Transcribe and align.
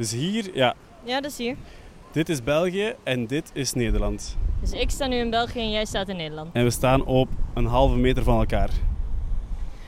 Dus 0.00 0.12
hier, 0.12 0.50
ja, 0.54 0.74
Ja, 1.04 1.20
dat 1.20 1.30
is 1.30 1.38
hier. 1.38 1.56
dit 2.12 2.28
is 2.28 2.42
België 2.42 2.94
en 3.02 3.26
dit 3.26 3.50
is 3.52 3.72
Nederland. 3.72 4.36
Dus 4.60 4.72
ik 4.72 4.90
sta 4.90 5.06
nu 5.06 5.16
in 5.16 5.30
België 5.30 5.58
en 5.60 5.70
jij 5.70 5.84
staat 5.84 6.08
in 6.08 6.16
Nederland. 6.16 6.50
En 6.54 6.64
we 6.64 6.70
staan 6.70 7.04
op 7.04 7.28
een 7.54 7.66
halve 7.66 7.96
meter 7.96 8.22
van 8.22 8.38
elkaar. 8.38 8.70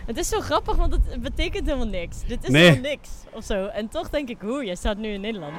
Het 0.06 0.16
is 0.16 0.28
zo 0.28 0.40
grappig, 0.40 0.76
want 0.76 0.92
het 0.92 1.22
betekent 1.22 1.66
helemaal 1.66 1.86
niks. 1.88 2.24
Dit 2.26 2.42
is 2.44 2.48
Nee. 2.50 2.62
helemaal 2.62 2.90
niks 2.90 3.08
of 3.32 3.44
zo. 3.44 3.66
En 3.66 3.88
toch 3.88 4.10
denk 4.10 4.28
ik, 4.28 4.40
hoe, 4.40 4.64
jij 4.64 4.74
staat 4.74 4.96
nu 4.96 5.08
in 5.08 5.20
Nederland. 5.20 5.54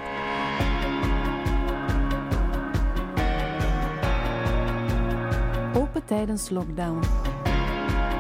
Open 5.76 6.06
tijdens 6.06 6.50
lockdown. 6.50 7.00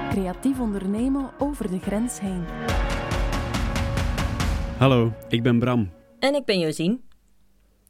Creatief 0.09 0.59
ondernemen 0.59 1.29
over 1.39 1.71
de 1.71 1.79
grens 1.79 2.20
heen. 2.20 2.43
Hallo, 4.77 5.11
ik 5.29 5.43
ben 5.43 5.59
Bram. 5.59 5.89
En 6.24 6.36
ik 6.36 6.46
ben 6.46 6.60
Josien. 6.60 7.02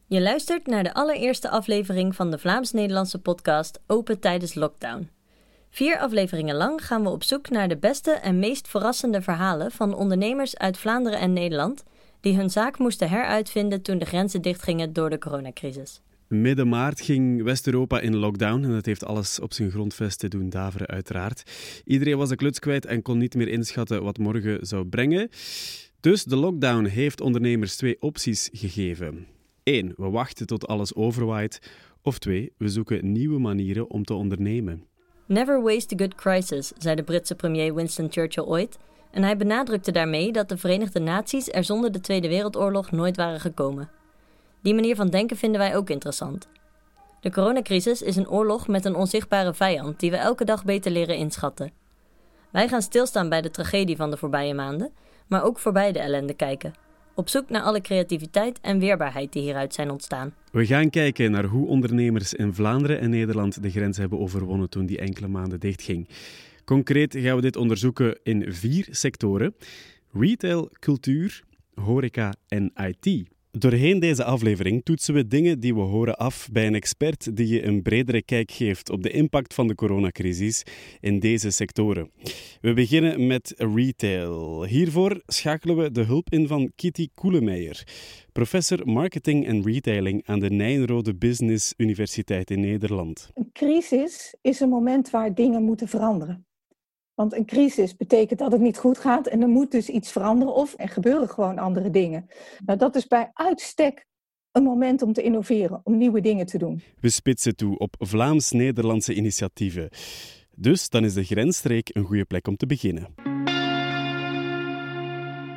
Je 0.07 0.21
luistert 0.21 0.67
naar 0.67 0.83
de 0.83 0.93
allereerste 0.93 1.49
aflevering 1.49 2.15
van 2.15 2.31
de 2.31 2.37
Vlaams-Nederlandse 2.37 3.19
podcast 3.19 3.79
Open 3.87 4.19
tijdens 4.19 4.53
lockdown. 4.53 5.09
Vier 5.69 5.97
afleveringen 5.97 6.55
lang 6.55 6.85
gaan 6.85 7.03
we 7.03 7.09
op 7.09 7.23
zoek 7.23 7.49
naar 7.49 7.67
de 7.67 7.77
beste 7.77 8.11
en 8.11 8.39
meest 8.39 8.67
verrassende 8.67 9.21
verhalen 9.21 9.71
van 9.71 9.95
ondernemers 9.95 10.57
uit 10.57 10.77
Vlaanderen 10.77 11.19
en 11.19 11.33
Nederland 11.33 11.83
die 12.21 12.35
hun 12.35 12.49
zaak 12.49 12.77
moesten 12.77 13.09
heruitvinden 13.09 13.81
toen 13.81 13.97
de 13.97 14.05
grenzen 14.05 14.41
dichtgingen 14.41 14.93
door 14.93 15.09
de 15.09 15.17
coronacrisis. 15.17 16.01
Midden 16.27 16.69
maart 16.69 17.01
ging 17.01 17.43
West-Europa 17.43 17.99
in 17.99 18.15
lockdown 18.15 18.63
en 18.63 18.71
dat 18.71 18.85
heeft 18.85 19.05
alles 19.05 19.39
op 19.39 19.53
zijn 19.53 19.71
grondvesten 19.71 20.29
doen 20.29 20.49
daveren, 20.49 20.87
uiteraard. 20.87 21.43
Iedereen 21.85 22.17
was 22.17 22.29
de 22.29 22.35
kluts 22.35 22.59
kwijt 22.59 22.85
en 22.85 23.01
kon 23.01 23.17
niet 23.17 23.35
meer 23.35 23.47
inschatten 23.47 24.03
wat 24.03 24.17
morgen 24.17 24.65
zou 24.67 24.85
brengen. 24.85 25.29
Dus 26.03 26.23
de 26.23 26.35
lockdown 26.35 26.85
heeft 26.85 27.21
ondernemers 27.21 27.75
twee 27.75 27.97
opties 27.99 28.49
gegeven. 28.53 29.27
Eén, 29.63 29.93
we 29.97 30.09
wachten 30.09 30.47
tot 30.47 30.67
alles 30.67 30.95
overwaait. 30.95 31.59
Of 32.01 32.19
twee, 32.19 32.53
we 32.57 32.69
zoeken 32.69 33.11
nieuwe 33.11 33.39
manieren 33.39 33.89
om 33.89 34.03
te 34.03 34.13
ondernemen. 34.13 34.83
Never 35.25 35.61
waste 35.61 35.95
a 35.95 35.97
good 35.97 36.15
crisis, 36.15 36.71
zei 36.77 36.95
de 36.95 37.03
Britse 37.03 37.35
premier 37.35 37.75
Winston 37.75 38.11
Churchill 38.11 38.43
ooit. 38.43 38.77
En 39.11 39.23
hij 39.23 39.37
benadrukte 39.37 39.91
daarmee 39.91 40.31
dat 40.31 40.49
de 40.49 40.57
Verenigde 40.57 40.99
Naties 40.99 41.49
er 41.51 41.63
zonder 41.63 41.91
de 41.91 42.01
Tweede 42.01 42.27
Wereldoorlog 42.27 42.91
nooit 42.91 43.15
waren 43.15 43.39
gekomen. 43.39 43.89
Die 44.61 44.73
manier 44.73 44.95
van 44.95 45.09
denken 45.09 45.37
vinden 45.37 45.59
wij 45.59 45.75
ook 45.75 45.89
interessant. 45.89 46.47
De 47.21 47.31
coronacrisis 47.31 48.01
is 48.01 48.15
een 48.15 48.29
oorlog 48.29 48.67
met 48.67 48.85
een 48.85 48.95
onzichtbare 48.95 49.53
vijand 49.53 49.99
die 49.99 50.11
we 50.11 50.17
elke 50.17 50.45
dag 50.45 50.65
beter 50.65 50.91
leren 50.91 51.17
inschatten. 51.17 51.71
Wij 52.51 52.67
gaan 52.67 52.81
stilstaan 52.81 53.29
bij 53.29 53.41
de 53.41 53.51
tragedie 53.51 53.95
van 53.95 54.11
de 54.11 54.17
voorbije 54.17 54.53
maanden, 54.53 54.91
maar 55.27 55.43
ook 55.43 55.59
voorbij 55.59 55.91
de 55.91 55.99
ellende 55.99 56.33
kijken. 56.33 56.73
Op 57.15 57.29
zoek 57.29 57.49
naar 57.49 57.61
alle 57.61 57.81
creativiteit 57.81 58.59
en 58.61 58.79
weerbaarheid 58.79 59.33
die 59.33 59.41
hieruit 59.41 59.73
zijn 59.73 59.91
ontstaan. 59.91 60.33
We 60.51 60.65
gaan 60.65 60.89
kijken 60.89 61.31
naar 61.31 61.45
hoe 61.45 61.67
ondernemers 61.67 62.33
in 62.33 62.53
Vlaanderen 62.53 62.99
en 62.99 63.09
Nederland 63.09 63.63
de 63.63 63.69
grens 63.71 63.97
hebben 63.97 64.19
overwonnen 64.19 64.69
toen 64.69 64.85
die 64.85 64.97
enkele 64.97 65.27
maanden 65.27 65.59
dichtging. 65.59 66.07
Concreet 66.65 67.15
gaan 67.17 67.35
we 67.35 67.41
dit 67.41 67.55
onderzoeken 67.55 68.19
in 68.23 68.53
vier 68.53 68.87
sectoren: 68.89 69.55
retail, 70.11 70.69
cultuur, 70.79 71.43
horeca 71.75 72.33
en 72.47 72.71
IT. 72.75 73.32
Doorheen 73.57 73.99
deze 73.99 74.23
aflevering 74.23 74.83
toetsen 74.83 75.13
we 75.13 75.27
dingen 75.27 75.59
die 75.59 75.73
we 75.75 75.81
horen 75.81 76.17
af 76.17 76.47
bij 76.51 76.67
een 76.67 76.75
expert 76.75 77.35
die 77.35 77.47
je 77.47 77.63
een 77.63 77.81
bredere 77.81 78.21
kijk 78.21 78.51
geeft 78.51 78.89
op 78.89 79.03
de 79.03 79.09
impact 79.09 79.53
van 79.53 79.67
de 79.67 79.75
coronacrisis 79.75 80.63
in 80.99 81.19
deze 81.19 81.51
sectoren. 81.51 82.11
We 82.61 82.73
beginnen 82.73 83.27
met 83.27 83.53
retail. 83.57 84.63
Hiervoor 84.63 85.21
schakelen 85.25 85.77
we 85.77 85.91
de 85.91 86.01
hulp 86.01 86.29
in 86.29 86.47
van 86.47 86.71
Kitty 86.75 87.09
Koelemeijer, 87.13 87.87
professor 88.31 88.87
marketing 88.87 89.47
en 89.47 89.63
retailing 89.63 90.27
aan 90.27 90.39
de 90.39 90.49
Nijnrode 90.49 91.15
Business 91.15 91.73
Universiteit 91.77 92.51
in 92.51 92.59
Nederland. 92.59 93.29
Een 93.33 93.49
crisis 93.53 94.35
is 94.41 94.59
een 94.59 94.69
moment 94.69 95.09
waar 95.09 95.33
dingen 95.33 95.63
moeten 95.63 95.87
veranderen. 95.87 96.45
Want 97.15 97.33
een 97.33 97.45
crisis 97.45 97.95
betekent 97.95 98.39
dat 98.39 98.51
het 98.51 98.61
niet 98.61 98.77
goed 98.77 98.97
gaat 98.97 99.27
en 99.27 99.41
er 99.41 99.47
moet 99.47 99.71
dus 99.71 99.89
iets 99.89 100.11
veranderen 100.11 100.53
of 100.53 100.73
er 100.77 100.89
gebeuren 100.89 101.29
gewoon 101.29 101.57
andere 101.57 101.89
dingen. 101.89 102.27
Nou, 102.65 102.79
dat 102.79 102.95
is 102.95 103.07
bij 103.07 103.29
uitstek 103.33 104.05
een 104.51 104.63
moment 104.63 105.01
om 105.01 105.13
te 105.13 105.21
innoveren, 105.21 105.81
om 105.83 105.97
nieuwe 105.97 106.21
dingen 106.21 106.45
te 106.45 106.57
doen. 106.57 106.81
We 106.99 107.09
spitsen 107.09 107.55
toe 107.55 107.77
op 107.77 107.95
Vlaams-Nederlandse 107.99 109.13
initiatieven. 109.13 109.89
Dus 110.55 110.89
dan 110.89 111.03
is 111.03 111.13
de 111.13 111.23
grensstreek 111.23 111.89
een 111.93 112.03
goede 112.03 112.25
plek 112.25 112.47
om 112.47 112.55
te 112.55 112.65
beginnen. 112.65 113.07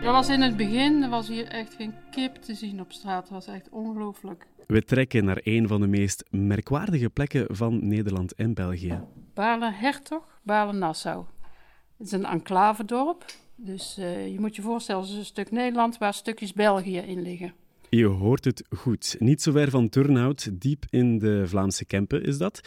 Dat 0.02 0.14
was 0.14 0.28
in 0.28 0.40
het 0.40 0.56
begin, 0.56 1.02
er 1.02 1.08
was 1.08 1.28
hier 1.28 1.46
echt 1.46 1.74
geen 1.74 1.94
kip 2.10 2.34
te 2.34 2.54
zien 2.54 2.80
op 2.80 2.92
straat. 2.92 3.22
Dat 3.22 3.30
was 3.30 3.46
echt 3.46 3.68
ongelooflijk. 3.68 4.46
We 4.66 4.82
trekken 4.82 5.24
naar 5.24 5.40
een 5.42 5.68
van 5.68 5.80
de 5.80 5.86
meest 5.86 6.24
merkwaardige 6.30 7.10
plekken 7.10 7.56
van 7.56 7.88
Nederland 7.88 8.34
en 8.34 8.54
België. 8.54 9.00
Balen-Hertog, 9.34 10.40
Balen-Nassau. 10.42 11.24
Het 11.96 12.06
is 12.06 12.12
een 12.12 12.24
enclavedorp. 12.24 13.24
Dus 13.54 13.96
eh, 13.98 14.32
je 14.32 14.40
moet 14.40 14.56
je 14.56 14.62
voorstellen, 14.62 15.02
het 15.02 15.10
is 15.10 15.16
een 15.16 15.24
stuk 15.24 15.50
Nederland 15.50 15.98
waar 15.98 16.14
stukjes 16.14 16.52
België 16.52 16.98
in 16.98 17.22
liggen. 17.22 17.54
Je 17.90 18.06
hoort 18.06 18.44
het 18.44 18.64
goed. 18.76 19.16
Niet 19.18 19.42
zo 19.42 19.52
ver 19.52 19.70
van 19.70 19.88
Turnhout, 19.88 20.60
diep 20.60 20.84
in 20.90 21.18
de 21.18 21.42
Vlaamse 21.46 21.84
Kempen 21.84 22.22
is 22.22 22.38
dat. 22.38 22.60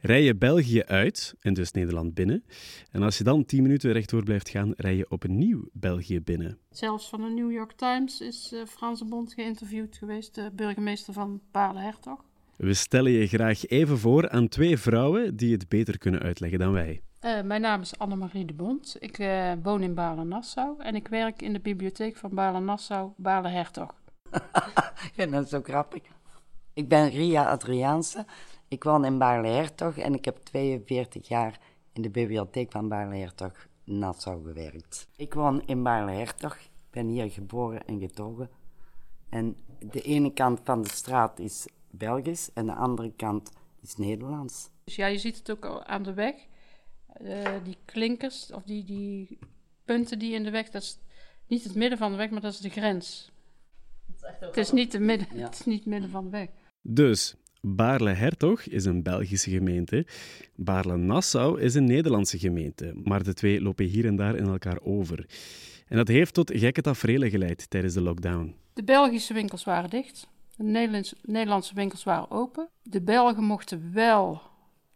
Rij 0.00 0.22
je 0.22 0.36
België 0.36 0.82
uit, 0.82 1.34
en 1.40 1.54
dus 1.54 1.72
Nederland 1.72 2.14
binnen. 2.14 2.44
En 2.90 3.02
als 3.02 3.18
je 3.18 3.24
dan 3.24 3.44
10 3.44 3.62
minuten 3.62 3.92
rechtdoor 3.92 4.22
blijft 4.22 4.48
gaan, 4.48 4.72
rij 4.76 4.96
je 4.96 5.10
opnieuw 5.10 5.68
België 5.72 6.20
binnen. 6.20 6.58
Zelfs 6.70 7.08
van 7.08 7.20
de 7.20 7.28
New 7.28 7.52
York 7.52 7.72
Times 7.72 8.20
is 8.20 8.52
eh 8.52 8.60
Frans 8.66 8.98
de 8.98 9.04
Bond 9.04 9.32
geïnterviewd 9.32 9.96
geweest, 9.96 10.34
de 10.34 10.50
burgemeester 10.54 11.12
van 11.12 11.40
Balen-Hertog. 11.50 12.24
We 12.56 12.74
stellen 12.74 13.12
je 13.12 13.26
graag 13.26 13.66
even 13.66 13.98
voor 13.98 14.28
aan 14.28 14.48
twee 14.48 14.78
vrouwen 14.78 15.36
die 15.36 15.52
het 15.52 15.68
beter 15.68 15.98
kunnen 15.98 16.20
uitleggen 16.20 16.58
dan 16.58 16.72
wij. 16.72 17.00
Eh, 17.20 17.42
mijn 17.42 17.60
naam 17.60 17.80
is 17.80 17.98
Annemarie 17.98 18.44
de 18.44 18.52
Bond. 18.52 18.96
Ik 18.98 19.18
eh, 19.18 19.52
woon 19.62 19.82
in 19.82 19.94
Balen-Nassau 19.94 20.80
en 20.82 20.94
ik 20.94 21.08
werk 21.08 21.42
in 21.42 21.52
de 21.52 21.60
bibliotheek 21.60 22.16
van 22.16 22.34
Balen-Nassau, 22.34 23.12
Balen-Hertog. 23.16 23.94
Ik 24.30 25.10
vind 25.14 25.32
dat 25.32 25.48
zo 25.48 25.60
grappig. 25.62 26.02
Ik 26.72 26.88
ben 26.88 27.08
Ria 27.08 27.50
Adriaanse. 27.50 28.26
Ik 28.68 28.84
woon 28.84 29.04
in 29.04 29.18
Baarle-Hertog 29.18 29.96
en 29.96 30.14
ik 30.14 30.24
heb 30.24 30.36
42 30.36 31.28
jaar 31.28 31.60
in 31.92 32.02
de 32.02 32.10
bibliotheek 32.10 32.70
van 32.70 32.88
Baarle-Hertog 32.88 33.52
Nassau 33.84 34.42
gewerkt. 34.44 35.08
Ik 35.16 35.34
woon 35.34 35.62
in 35.66 35.82
Baarle-Hertog. 35.82 36.54
Ik 36.54 36.90
ben 36.90 37.06
hier 37.06 37.30
geboren 37.30 37.86
en 37.86 38.00
getogen. 38.00 38.50
En 39.28 39.56
de 39.78 40.00
ene 40.00 40.32
kant 40.32 40.60
van 40.64 40.82
de 40.82 40.88
straat 40.88 41.38
is 41.38 41.66
Belgisch 41.90 42.52
en 42.52 42.66
de 42.66 42.74
andere 42.74 43.12
kant 43.16 43.50
is 43.80 43.96
Nederlands. 43.96 44.70
Dus 44.84 44.96
ja, 44.96 45.06
je 45.06 45.18
ziet 45.18 45.36
het 45.36 45.50
ook 45.50 45.84
aan 45.84 46.02
de 46.02 46.14
weg. 46.14 46.34
Eh, 47.24 47.54
die 47.64 47.76
klinkers, 47.84 48.52
of 48.52 48.62
die, 48.62 48.84
die 48.84 49.38
punten 49.84 50.18
die 50.18 50.32
in 50.34 50.42
de 50.42 50.50
weg, 50.50 50.70
dat 50.70 50.82
is 50.82 50.98
niet 51.46 51.64
het 51.64 51.74
midden 51.74 51.98
van 51.98 52.10
de 52.10 52.16
weg, 52.16 52.30
maar 52.30 52.40
dat 52.40 52.52
is 52.52 52.58
de 52.60 52.68
grens. 52.68 53.30
Het 54.40 54.56
is 54.56 54.72
niet, 54.72 54.92
de 54.92 54.98
midden, 55.00 55.26
Ja. 55.34 55.44
het 55.44 55.54
is 55.58 55.64
niet 55.64 55.78
het 55.78 55.86
midden 55.88 56.10
van 56.10 56.24
de 56.24 56.30
weg. 56.30 56.48
Dus, 56.82 57.34
Baarle-Hertog 57.60 58.62
is 58.62 58.84
een 58.84 59.02
Belgische 59.02 59.50
gemeente. 59.50 60.06
Baarle-Nassau 60.54 61.60
is 61.60 61.74
een 61.74 61.84
Nederlandse 61.84 62.38
gemeente. 62.38 62.92
Maar 63.04 63.22
de 63.22 63.34
twee 63.34 63.60
lopen 63.62 63.84
hier 63.84 64.06
en 64.06 64.16
daar 64.16 64.36
in 64.36 64.46
elkaar 64.46 64.78
over. 64.82 65.26
En 65.88 65.96
dat 65.96 66.08
heeft 66.08 66.34
tot 66.34 66.50
gekke 66.54 66.80
tafereelen 66.80 67.30
geleid 67.30 67.70
tijdens 67.70 67.94
de 67.94 68.00
lockdown. 68.00 68.54
De 68.72 68.84
Belgische 68.84 69.34
winkels 69.34 69.64
waren 69.64 69.90
dicht. 69.90 70.28
De 70.56 70.64
Nederlands- 70.64 71.14
Nederlandse 71.22 71.74
winkels 71.74 72.04
waren 72.04 72.30
open. 72.30 72.68
De 72.82 73.02
Belgen 73.02 73.44
mochten 73.44 73.92
wel, 73.92 74.40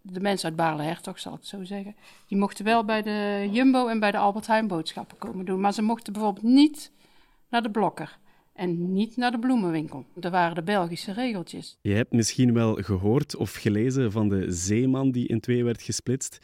de 0.03 0.21
mensen 0.21 0.49
uit 0.49 0.57
Baarle-Hertog 0.57 1.19
zal 1.19 1.33
ik 1.33 1.39
het 1.39 1.49
zo 1.49 1.65
zeggen, 1.65 1.95
die 2.27 2.39
mochten 2.39 2.65
wel 2.65 2.85
bij 2.85 3.03
de 3.03 3.49
Jumbo 3.51 3.87
en 3.87 4.01
bij 4.01 4.11
de 4.11 4.19
Albert 4.19 4.47
Heijn 4.47 4.67
boodschappen 4.67 5.19
komen 5.19 5.45
doen. 5.45 5.61
Maar 5.61 5.73
ze 5.73 5.83
mochten 5.83 6.13
bijvoorbeeld 6.13 6.45
niet 6.45 6.93
naar 7.49 7.63
de 7.63 7.71
Blokker 7.71 8.19
en 8.55 8.93
niet 8.93 9.17
naar 9.17 9.31
de 9.31 9.39
bloemenwinkel. 9.39 10.05
Dat 10.15 10.33
waren 10.33 10.55
de 10.55 10.63
Belgische 10.63 11.13
regeltjes. 11.13 11.79
Je 11.81 11.95
hebt 11.95 12.13
misschien 12.13 12.55
wel 12.55 12.75
gehoord 12.75 13.37
of 13.37 13.53
gelezen 13.53 14.13
van 14.13 14.29
de 14.29 14.53
zeeman 14.53 15.11
die 15.11 15.29
in 15.29 15.41
twee 15.41 15.65
werd 15.65 15.83
gesplitst. 15.83 16.39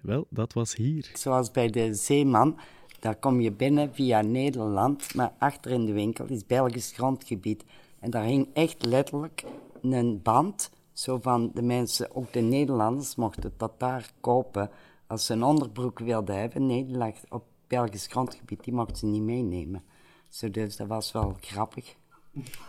Wel, 0.00 0.26
dat 0.30 0.52
was 0.52 0.76
hier. 0.76 1.10
Zoals 1.14 1.50
bij 1.50 1.70
de 1.70 1.94
Zeeman, 1.94 2.58
daar 3.00 3.16
kom 3.16 3.40
je 3.40 3.52
binnen 3.52 3.94
via 3.94 4.20
Nederland, 4.20 5.14
maar 5.14 5.32
achter 5.38 5.70
in 5.70 5.86
de 5.86 5.92
winkel 5.92 6.26
is 6.26 6.46
Belgisch 6.46 6.92
grondgebied. 6.92 7.64
En 8.00 8.10
daar 8.10 8.24
hing 8.24 8.48
echt 8.52 8.86
letterlijk 8.86 9.44
een 9.82 10.22
band, 10.22 10.70
zo 10.98 11.18
van 11.20 11.50
de 11.54 11.62
mensen, 11.62 12.14
ook 12.14 12.32
de 12.32 12.40
Nederlanders, 12.40 13.14
mochten 13.14 13.52
dat 13.56 13.80
daar 13.80 14.12
kopen. 14.20 14.70
Als 15.06 15.26
ze 15.26 15.32
een 15.32 15.42
onderbroek 15.42 15.98
wilden 15.98 16.38
hebben, 16.38 16.66
nee, 16.66 16.84
die 16.86 16.96
lag 16.96 17.14
op 17.28 17.44
Belgisch 17.66 18.06
grondgebied, 18.06 18.64
die 18.64 18.74
mochten 18.74 18.96
ze 18.96 19.06
niet 19.06 19.22
meenemen. 19.22 19.84
Zo, 20.28 20.50
dus 20.50 20.76
dat 20.76 20.86
was 20.86 21.12
wel 21.12 21.36
grappig. 21.40 21.96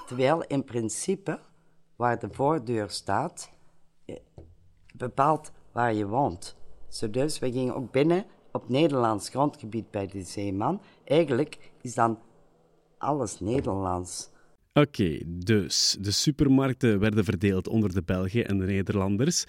Terwijl 0.08 0.44
in 0.44 0.64
principe, 0.64 1.40
waar 1.96 2.20
de 2.20 2.28
voordeur 2.32 2.90
staat, 2.90 3.50
eh, 4.06 4.16
bepaalt 4.96 5.52
waar 5.72 5.94
je 5.94 6.08
woont. 6.08 6.56
Zo 6.88 7.10
dus, 7.10 7.40
we 7.40 7.52
gingen 7.52 7.76
ook 7.76 7.92
binnen 7.92 8.26
op 8.52 8.70
Nederlands 8.70 9.30
grondgebied 9.30 9.92
bij 9.92 10.08
de 10.08 10.22
Zeeman. 10.22 10.82
Eigenlijk 11.04 11.72
is 11.82 11.94
dan 11.94 12.20
alles 12.98 13.40
Nederlands. 13.40 14.30
Oké, 14.74 15.20
dus 15.26 15.98
de 16.00 16.12
supermarkten 16.12 17.00
werden 17.00 17.24
verdeeld 17.24 17.68
onder 17.68 17.94
de 17.94 18.04
Belgen 18.04 18.48
en 18.48 18.58
de 18.58 18.66
Nederlanders. 18.66 19.46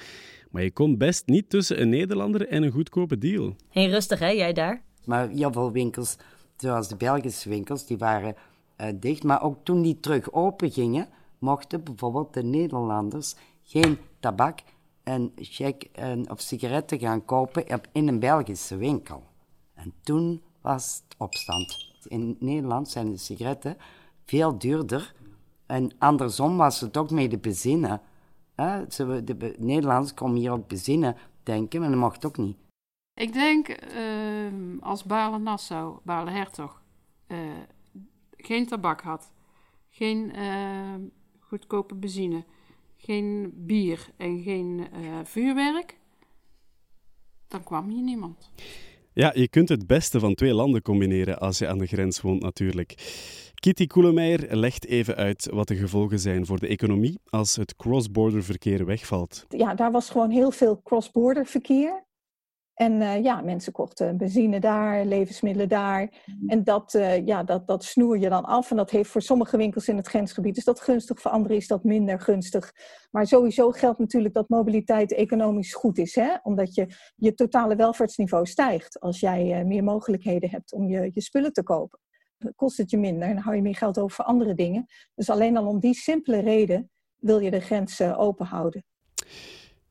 Maar 0.51 0.63
je 0.63 0.71
kon 0.71 0.99
best 0.99 1.27
niet 1.27 1.51
tussen 1.51 1.81
een 1.81 1.89
Nederlander 1.89 2.49
en 2.49 2.63
een 2.63 2.71
goedkope 2.71 3.19
deal. 3.19 3.57
Hé, 3.69 3.87
rustig 3.87 4.19
hè, 4.19 4.29
jij 4.29 4.53
daar? 4.53 4.83
Maar 5.05 5.29
heel 5.29 5.53
veel 5.53 5.73
winkels, 5.73 6.17
zoals 6.57 6.89
de 6.89 6.97
Belgische 6.97 7.49
winkels, 7.49 7.87
die 7.87 7.99
waren 7.99 8.35
eh, 8.77 8.89
dicht. 9.01 9.23
Maar 9.23 9.43
ook 9.43 9.65
toen 9.65 9.83
die 9.83 10.01
terug 10.01 10.33
open 10.33 10.71
gingen, 10.71 11.09
mochten 11.39 11.85
bijvoorbeeld 11.85 12.35
de 12.35 12.43
Nederlanders 12.43 13.35
geen 13.63 13.99
tabak 14.21 14.59
en 15.03 15.33
check 15.37 15.89
en, 15.93 16.31
of 16.31 16.41
sigaretten 16.41 16.99
gaan 16.99 17.25
kopen 17.25 17.75
op- 17.75 17.89
in 17.93 18.09
een 18.09 18.19
Belgische 18.19 18.77
winkel. 18.77 19.23
En 19.75 19.93
toen 20.03 20.43
was 20.61 21.03
het 21.05 21.17
opstand. 21.19 21.89
In 22.09 22.37
Nederland 22.39 22.89
zijn 22.89 23.11
de 23.11 23.17
sigaretten 23.17 23.77
veel 24.31 24.59
duurder. 24.59 25.15
En 25.67 25.91
andersom 25.99 26.57
was 26.57 26.81
het 26.81 26.97
ook 26.97 27.11
met 27.11 27.31
de 27.31 27.39
benzine. 27.39 28.01
hè. 28.55 28.91
Ze- 28.91 29.25
De 29.25 29.35
be- 29.35 29.55
Nederlanders 29.59 30.15
komen 30.15 30.37
hier 30.37 30.53
ook 30.53 30.69
benzine 30.69 31.17
denken, 31.43 31.81
maar 31.81 31.89
dat 31.91 31.99
mocht 31.99 32.25
ook 32.25 32.37
niet. 32.37 32.57
Ik 33.15 33.33
denk 33.33 33.69
ehm, 33.69 34.79
als 34.81 35.05
Baarle-Nassau, 35.05 35.99
Baarle-Hertog, 36.03 36.83
eh, 37.27 37.39
geen 38.37 38.67
tabak 38.67 39.01
had, 39.01 39.33
geen 39.91 40.33
ehm, 40.35 41.01
goedkope 41.41 41.95
benzine, 41.95 42.45
geen 42.97 43.53
bier 43.55 44.09
en 44.17 44.43
geen 44.43 44.87
eh, 44.93 45.01
vuurwerk, 45.25 45.97
dan 47.49 47.63
kwam 47.65 47.89
hier 47.89 48.03
niemand. 48.03 48.51
Ja, 49.13 49.33
je 49.35 49.49
kunt 49.49 49.69
het 49.69 49.87
beste 49.87 50.21
van 50.21 50.35
twee 50.35 50.55
landen 50.55 50.83
combineren 50.83 51.39
als 51.41 51.59
je 51.59 51.69
aan 51.69 51.79
de 51.79 51.87
grens 51.87 52.21
woont 52.21 52.43
natuurlijk. 52.43 52.93
Kitty 53.61 53.87
Koelemeijer 53.87 54.57
legt 54.57 54.87
even 54.87 55.17
uit 55.17 55.49
wat 55.53 55.69
de 55.69 55.77
gevolgen 55.77 56.19
zijn 56.19 56.47
voor 56.47 56.59
de 56.59 56.67
economie 56.67 57.21
als 57.25 57.57
het 57.57 57.77
cross-border 57.77 58.43
verkeer 58.43 58.87
wegvalt. 58.87 59.45
Ja, 59.49 59.75
daar 59.75 59.91
was 59.91 60.11
gewoon 60.11 60.31
heel 60.31 60.51
veel 60.51 60.81
cross-border 60.83 61.47
verkeer. 61.47 62.07
En 62.75 63.03
eh, 63.03 63.23
ja, 63.23 63.41
mensen 63.41 63.73
kochten 63.73 64.17
benzine 64.17 64.61
daar, 64.61 65.05
levensmiddelen 65.05 65.69
daar. 65.69 66.13
En 66.47 66.65
dat, 66.65 66.95
eh, 66.95 67.27
ja, 67.27 67.43
dat, 67.43 67.67
dat 67.67 67.85
snoer 67.85 68.19
je 68.19 68.29
dan 68.29 68.45
af. 68.45 68.71
En 68.71 68.77
dat 68.77 68.91
heeft 68.91 69.11
voor 69.11 69.23
sommige 69.23 69.57
winkels 69.57 69.89
in 69.89 69.97
het 69.97 70.09
grensgebied 70.09 70.57
is 70.57 70.65
dat 70.65 70.81
gunstig, 70.81 71.21
voor 71.21 71.31
anderen 71.31 71.57
is 71.57 71.67
dat 71.67 71.85
minder 71.85 72.21
gunstig. 72.21 72.73
Maar 73.11 73.27
sowieso 73.27 73.71
geldt 73.71 73.99
natuurlijk 73.99 74.35
dat 74.35 74.49
mobiliteit 74.49 75.13
economisch 75.13 75.75
goed 75.75 75.99
is. 75.99 76.15
Hè? 76.15 76.35
Omdat 76.43 76.75
je, 76.75 76.87
je 77.17 77.35
totale 77.35 77.77
welvaartsniveau 77.77 78.47
stijgt 78.47 79.01
als 79.01 79.21
jij 79.21 79.53
eh, 79.53 79.65
meer 79.65 79.85
mogelijkheden 79.85 80.51
hebt 80.51 80.73
om 80.73 80.89
je, 80.89 81.11
je 81.15 81.21
spullen 81.21 81.53
te 81.53 81.63
kopen. 81.63 81.99
Kost 82.57 82.77
het 82.77 82.91
je 82.91 82.99
minder 82.99 83.29
en 83.29 83.35
dan 83.35 83.43
hou 83.43 83.57
je 83.57 83.63
meer 83.63 83.77
geld 83.77 83.99
over 83.99 84.17
voor 84.17 84.25
andere 84.25 84.55
dingen. 84.55 84.87
Dus 85.15 85.31
alleen 85.31 85.57
al 85.57 85.67
om 85.67 85.81
die 85.81 85.95
simpele 85.95 86.41
reden 86.41 86.91
wil 87.17 87.39
je 87.39 87.51
de 87.51 87.61
grens 87.61 88.01
eh, 88.01 88.21
open 88.21 88.47
houden. 88.47 88.85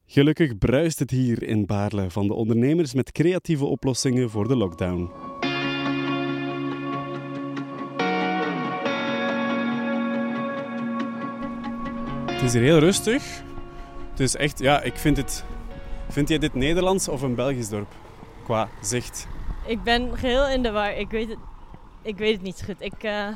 Gelukkig 0.05 0.57
bruist 0.57 0.99
het 0.99 1.11
hier 1.11 1.43
in 1.43 1.65
Baarle 1.65 2.09
van 2.09 2.27
de 2.27 2.33
ondernemers 2.33 2.93
met 2.93 3.11
creatieve 3.11 3.65
oplossingen 3.65 4.29
voor 4.29 4.47
de 4.47 4.55
lockdown. 4.55 5.11
Het 12.31 12.41
is 12.41 12.53
hier 12.53 12.61
heel 12.61 12.79
rustig. 12.79 13.43
Het 14.09 14.19
is 14.19 14.35
echt, 14.35 14.59
ja, 14.59 14.81
ik 14.81 14.95
vind 14.95 15.17
het. 15.17 15.43
Vind 16.09 16.29
jij 16.29 16.37
dit 16.37 16.53
Nederlands 16.53 17.07
of 17.07 17.21
een 17.21 17.35
Belgisch 17.35 17.69
dorp? 17.69 17.95
Qua 18.43 18.69
zicht. 18.81 19.27
Ik 19.67 19.83
ben 19.83 20.17
geheel 20.17 20.47
in 20.47 20.63
de 20.63 20.71
war. 20.71 20.97
Ik 20.97 21.09
weet 21.09 21.29
het, 21.29 21.37
ik 22.01 22.17
weet 22.17 22.33
het 22.33 22.41
niet 22.41 22.57
zo 22.57 22.65
goed. 22.65 22.81
Ik, 22.81 23.03
eh, 23.03 23.27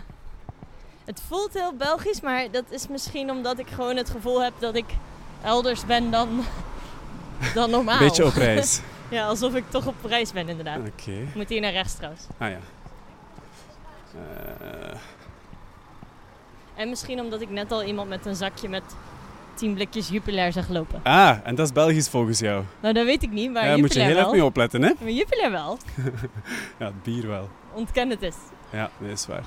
het 1.06 1.21
voelt 1.27 1.54
heel 1.54 1.74
Belgisch, 1.74 2.21
maar 2.21 2.51
dat 2.51 2.63
is 2.69 2.88
misschien 2.88 3.31
omdat 3.31 3.60
ik 3.60 3.68
gewoon 3.68 3.95
het 3.95 4.10
gevoel 4.10 4.44
heb 4.44 4.54
dat 4.60 4.75
ik 4.75 4.86
elders 5.44 5.86
ben 5.86 6.12
dan, 6.12 6.44
dan 7.54 7.69
normaal. 7.69 8.00
Beetje 8.00 8.25
op 8.25 8.33
reis. 8.33 8.81
ja, 9.10 9.27
alsof 9.27 9.56
ik 9.56 9.63
toch 9.69 9.88
op 9.88 10.06
reis 10.06 10.31
ben 10.31 10.50
inderdaad. 10.50 10.80
Oké. 10.80 11.12
Ik 11.12 11.36
moet 11.36 11.50
hier 11.50 11.62
naar 11.62 11.71
rechts 11.71 11.95
trouwens. 11.95 12.24
Ah 12.38 12.50
ja. 12.50 12.60
En 16.75 16.89
misschien 16.89 17.19
omdat 17.19 17.42
ik 17.42 17.50
net 17.50 17.71
al 17.71 17.83
iemand 17.83 18.09
met 18.09 18.25
een 18.25 18.36
zakje 18.36 18.69
met 18.69 18.83
10 19.54 19.74
blikjes 19.74 20.08
Jupiler 20.10 20.52
zag 20.52 20.70
lopen. 20.70 21.00
ah, 21.04 21.38
en 21.44 21.56
dat 21.56 21.66
is 21.66 21.74
Belgisch 21.74 22.10
volgens 22.10 22.40
jou. 22.40 22.64
Nou, 22.82 22.94
dat 22.94 23.06
weet 23.06 23.24
ik 23.24 23.32
niet, 23.32 23.52
maar 23.52 23.64
Daar 23.64 23.78
moet 23.78 23.94
je 23.94 24.00
Jupiler 24.00 24.08
heel 24.18 24.26
erg 24.26 24.32
mee 24.32 24.44
opletten, 24.46 24.82
hè? 24.84 24.92
Maar 25.00 25.12
Jupiler 25.12 25.52
wel. 25.52 25.78
Ja, 26.80 26.86
het 26.86 27.04
bier 27.04 27.28
wel. 27.28 27.50
Ontken 27.74 28.10
het 28.10 28.22
eens. 28.22 28.36
Ja, 28.72 28.90
dat 29.00 29.10
is 29.10 29.28
waar. 29.28 29.44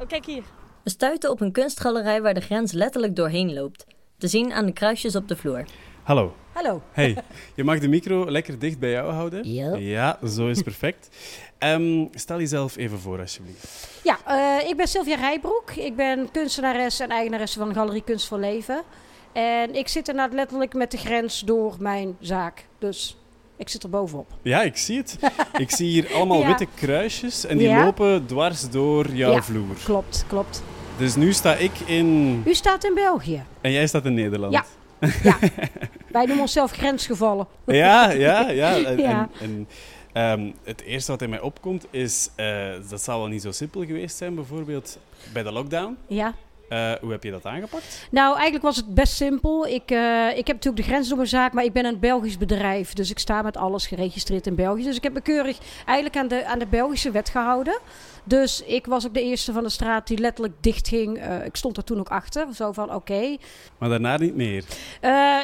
Oh, 0.00 0.08
kijk 0.08 0.26
hier. 0.26 0.42
We 0.82 0.90
stuiten 0.90 1.30
op 1.30 1.40
een 1.40 1.52
kunstgalerij 1.52 2.22
waar 2.22 2.34
de 2.34 2.40
grens 2.40 2.72
letterlijk 2.72 3.16
doorheen 3.16 3.52
loopt. 3.54 3.84
Te 4.18 4.28
zien 4.28 4.52
aan 4.52 4.66
de 4.66 4.72
kruisjes 4.72 5.16
op 5.16 5.28
de 5.28 5.36
vloer. 5.36 5.64
Hallo. 6.02 6.34
Hallo. 6.52 6.82
Hey, 6.92 7.16
je 7.54 7.64
mag 7.64 7.78
de 7.78 7.88
micro 7.88 8.30
lekker 8.30 8.58
dicht 8.58 8.78
bij 8.78 8.90
jou 8.90 9.12
houden. 9.12 9.52
Ja. 9.52 9.76
Ja, 9.76 10.18
zo 10.28 10.48
is 10.48 10.62
perfect. 10.62 11.08
Ehm, 11.58 12.06
stel 12.12 12.38
jezelf 12.38 12.76
even 12.76 12.98
voor, 12.98 13.20
alsjeblieft. 13.20 13.88
Ja, 14.04 14.18
eh, 14.26 14.68
ik 14.68 14.76
ben 14.76 14.86
Sylvia 14.88 15.14
Rijbroek. 15.16 15.70
Ik 15.70 15.96
ben 15.96 16.30
kunstenares 16.30 17.00
en 17.00 17.08
eigenaresse 17.10 17.58
van 17.58 17.74
Galerie 17.74 18.02
Kunst 18.04 18.26
voor 18.28 18.38
Leven. 18.38 18.82
En 19.32 19.74
ik 19.74 19.88
zit 19.88 20.08
inderdaad 20.08 20.34
letterlijk 20.34 20.74
met 20.74 20.90
de 20.90 20.96
grens 20.96 21.40
door 21.40 21.76
mijn 21.78 22.16
zaak. 22.20 22.66
Dus 22.78 23.16
ik 23.56 23.68
zit 23.68 23.82
er 23.82 23.90
bovenop. 23.90 24.26
Ja, 24.42 24.62
ik 24.62 24.76
zie 24.76 24.96
het. 24.98 25.18
Ik 25.58 25.70
zie 25.70 25.88
hier 25.90 26.14
allemaal 26.14 26.40
Ja. 26.40 26.46
witte 26.46 26.66
kruisjes 26.74 27.46
en 27.46 27.58
die 27.58 27.68
Ja. 27.68 27.84
lopen 27.84 28.26
dwars 28.26 28.70
door 28.70 29.10
jouw 29.14 29.32
Ja. 29.32 29.42
vloer. 29.42 29.76
Klopt, 29.84 30.24
klopt. 30.28 30.62
Dus 30.98 31.14
nu 31.14 31.32
sta 31.32 31.54
ik 31.54 31.72
in... 31.86 32.42
U 32.46 32.54
staat 32.54 32.84
in 32.84 32.94
België. 32.94 33.42
En 33.60 33.72
jij 33.72 33.86
staat 33.86 34.04
in 34.04 34.14
Nederland. 34.14 34.52
Ja. 34.52 34.64
Ja. 35.22 35.38
Wij 36.12 36.24
noemen 36.24 36.40
onszelf 36.40 36.70
grensgevallen. 36.70 37.46
Ja, 37.66 38.10
ja, 38.10 38.50
ja. 38.50 38.76
En, 38.84 38.98
Ja. 38.98 39.28
en- 39.40 39.40
en, 39.40 39.68
ehm, 40.12 40.50
het 40.64 40.80
eerste 40.80 41.10
wat 41.10 41.22
in 41.22 41.30
mij 41.30 41.40
opkomt 41.40 41.86
is, 41.90 42.30
eh, 42.36 42.66
dat 42.90 43.02
zal 43.02 43.18
wel 43.18 43.28
niet 43.28 43.42
zo 43.42 43.52
simpel 43.52 43.84
geweest 43.84 44.16
zijn, 44.16 44.34
bijvoorbeeld 44.34 44.98
bij 45.32 45.42
de 45.42 45.52
lockdown. 45.52 45.96
Ja. 46.06 46.34
Eh, 46.72 46.92
hoe 47.00 47.10
heb 47.10 47.22
je 47.22 47.30
dat 47.30 47.46
aangepakt? 47.46 48.06
Nou, 48.10 48.32
eigenlijk 48.34 48.64
was 48.64 48.76
het 48.76 48.94
best 48.94 49.12
simpel. 49.14 49.66
Ik, 49.66 49.90
eh, 49.90 50.28
ik 50.28 50.46
heb 50.46 50.56
natuurlijk 50.56 50.76
de 50.76 50.82
grens 50.90 51.08
door 51.08 51.16
mijn 51.16 51.28
zaak, 51.28 51.52
maar 51.52 51.64
ik 51.64 51.72
ben 51.72 51.84
een 51.84 51.98
Belgisch 51.98 52.38
bedrijf. 52.38 52.92
Dus 52.92 53.10
ik 53.10 53.18
sta 53.18 53.42
met 53.42 53.56
alles 53.56 53.86
geregistreerd 53.86 54.46
in 54.46 54.54
België. 54.54 54.82
Dus 54.82 54.96
ik 54.96 55.02
heb 55.02 55.12
me 55.12 55.20
keurig 55.20 55.58
eigenlijk 55.86 56.16
aan 56.16 56.28
de, 56.28 56.46
aan 56.46 56.58
de 56.58 56.66
Belgische 56.66 57.10
wet 57.10 57.28
gehouden. 57.28 57.78
Dus 58.24 58.62
ik 58.62 58.86
was 58.86 59.06
ook 59.06 59.14
de 59.14 59.22
eerste 59.22 59.52
van 59.52 59.62
de 59.62 59.68
straat 59.68 60.06
die 60.06 60.18
letterlijk 60.18 60.54
dicht 60.60 60.88
ging. 60.88 61.18
Eh, 61.18 61.44
ik 61.44 61.56
stond 61.56 61.76
er 61.76 61.84
toen 61.84 61.98
ook 61.98 62.08
achter. 62.08 62.46
Zo 62.54 62.72
van, 62.72 62.94
oké. 62.94 63.36
Maar 63.78 63.88
daarna 63.88 64.16
niet 64.16 64.34
meer. 64.36 64.64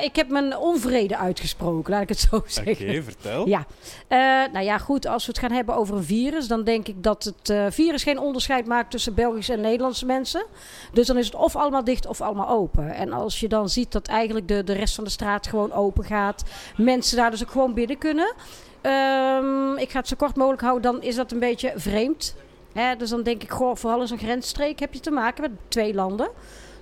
Ik 0.03 0.17
heb 0.17 0.29
mijn 0.29 0.57
onvrede 0.57 1.17
uitgesproken, 1.17 1.93
laat 1.93 2.03
ik 2.03 2.09
het 2.09 2.19
zo 2.19 2.37
Oké, 2.37 2.51
zeggen. 2.51 3.05
vertel. 3.05 3.49
Ja, 3.49 3.67
Eh, 4.09 4.19
nou 4.53 4.65
ja, 4.65 4.79
goed. 4.79 5.07
Als 5.07 5.27
we 5.27 5.33
het 5.33 5.41
gaan 5.41 5.53
hebben 5.53 5.75
over 5.77 5.97
een 5.97 6.05
virus, 6.05 6.49
dan 6.49 6.65
denk 6.65 6.89
ik 6.89 7.03
dat 7.03 7.25
het 7.25 7.75
virus 7.75 8.03
geen 8.03 8.19
onderscheid 8.19 8.67
maakt 8.67 8.91
tussen 8.91 9.15
Belgische 9.15 9.53
en 9.53 9.61
Nederlandse 9.61 10.07
mensen. 10.07 10.45
Dus 10.93 11.07
dan 11.07 11.17
is 11.19 11.27
het 11.27 11.35
of 11.35 11.57
allemaal 11.57 11.85
dicht 11.85 12.07
of 12.07 12.21
allemaal 12.21 12.49
open. 12.49 12.95
En 12.95 13.13
als 13.13 13.41
je 13.41 13.49
dan 13.49 13.69
ziet 13.69 13.93
dat 13.93 14.07
eigenlijk 14.07 14.49
de, 14.49 14.65
de 14.65 14.73
rest 14.73 14.95
van 14.95 15.05
de 15.05 15.11
straat 15.11 15.47
gewoon 15.47 15.73
open 15.73 16.05
gaat, 16.05 16.45
mensen 16.77 17.17
daar 17.17 17.31
dus 17.31 17.43
ook 17.43 17.51
gewoon 17.51 17.75
binnen 17.75 17.99
kunnen. 17.99 18.35
Ehm, 18.81 19.77
ik 19.77 19.91
ga 19.91 19.99
het 19.99 20.09
zo 20.09 20.17
kort 20.17 20.37
mogelijk 20.37 20.63
houden, 20.63 20.93
dan 20.93 21.03
is 21.03 21.15
dat 21.15 21.33
een 21.33 21.39
beetje 21.39 21.73
vreemd. 21.77 22.35
Hè, 22.73 22.97
dus 22.97 23.11
dan 23.11 23.23
denk 23.23 23.43
ik, 23.43 23.51
goh, 23.51 23.77
vooral 23.77 24.01
in 24.01 24.07
zo'n 24.07 24.19
grensstreek 24.19 24.79
heb 24.79 24.95
je 24.95 25.01
te 25.01 25.11
maken 25.11 25.43
met 25.43 25.51
twee 25.69 25.95
landen. 25.95 26.29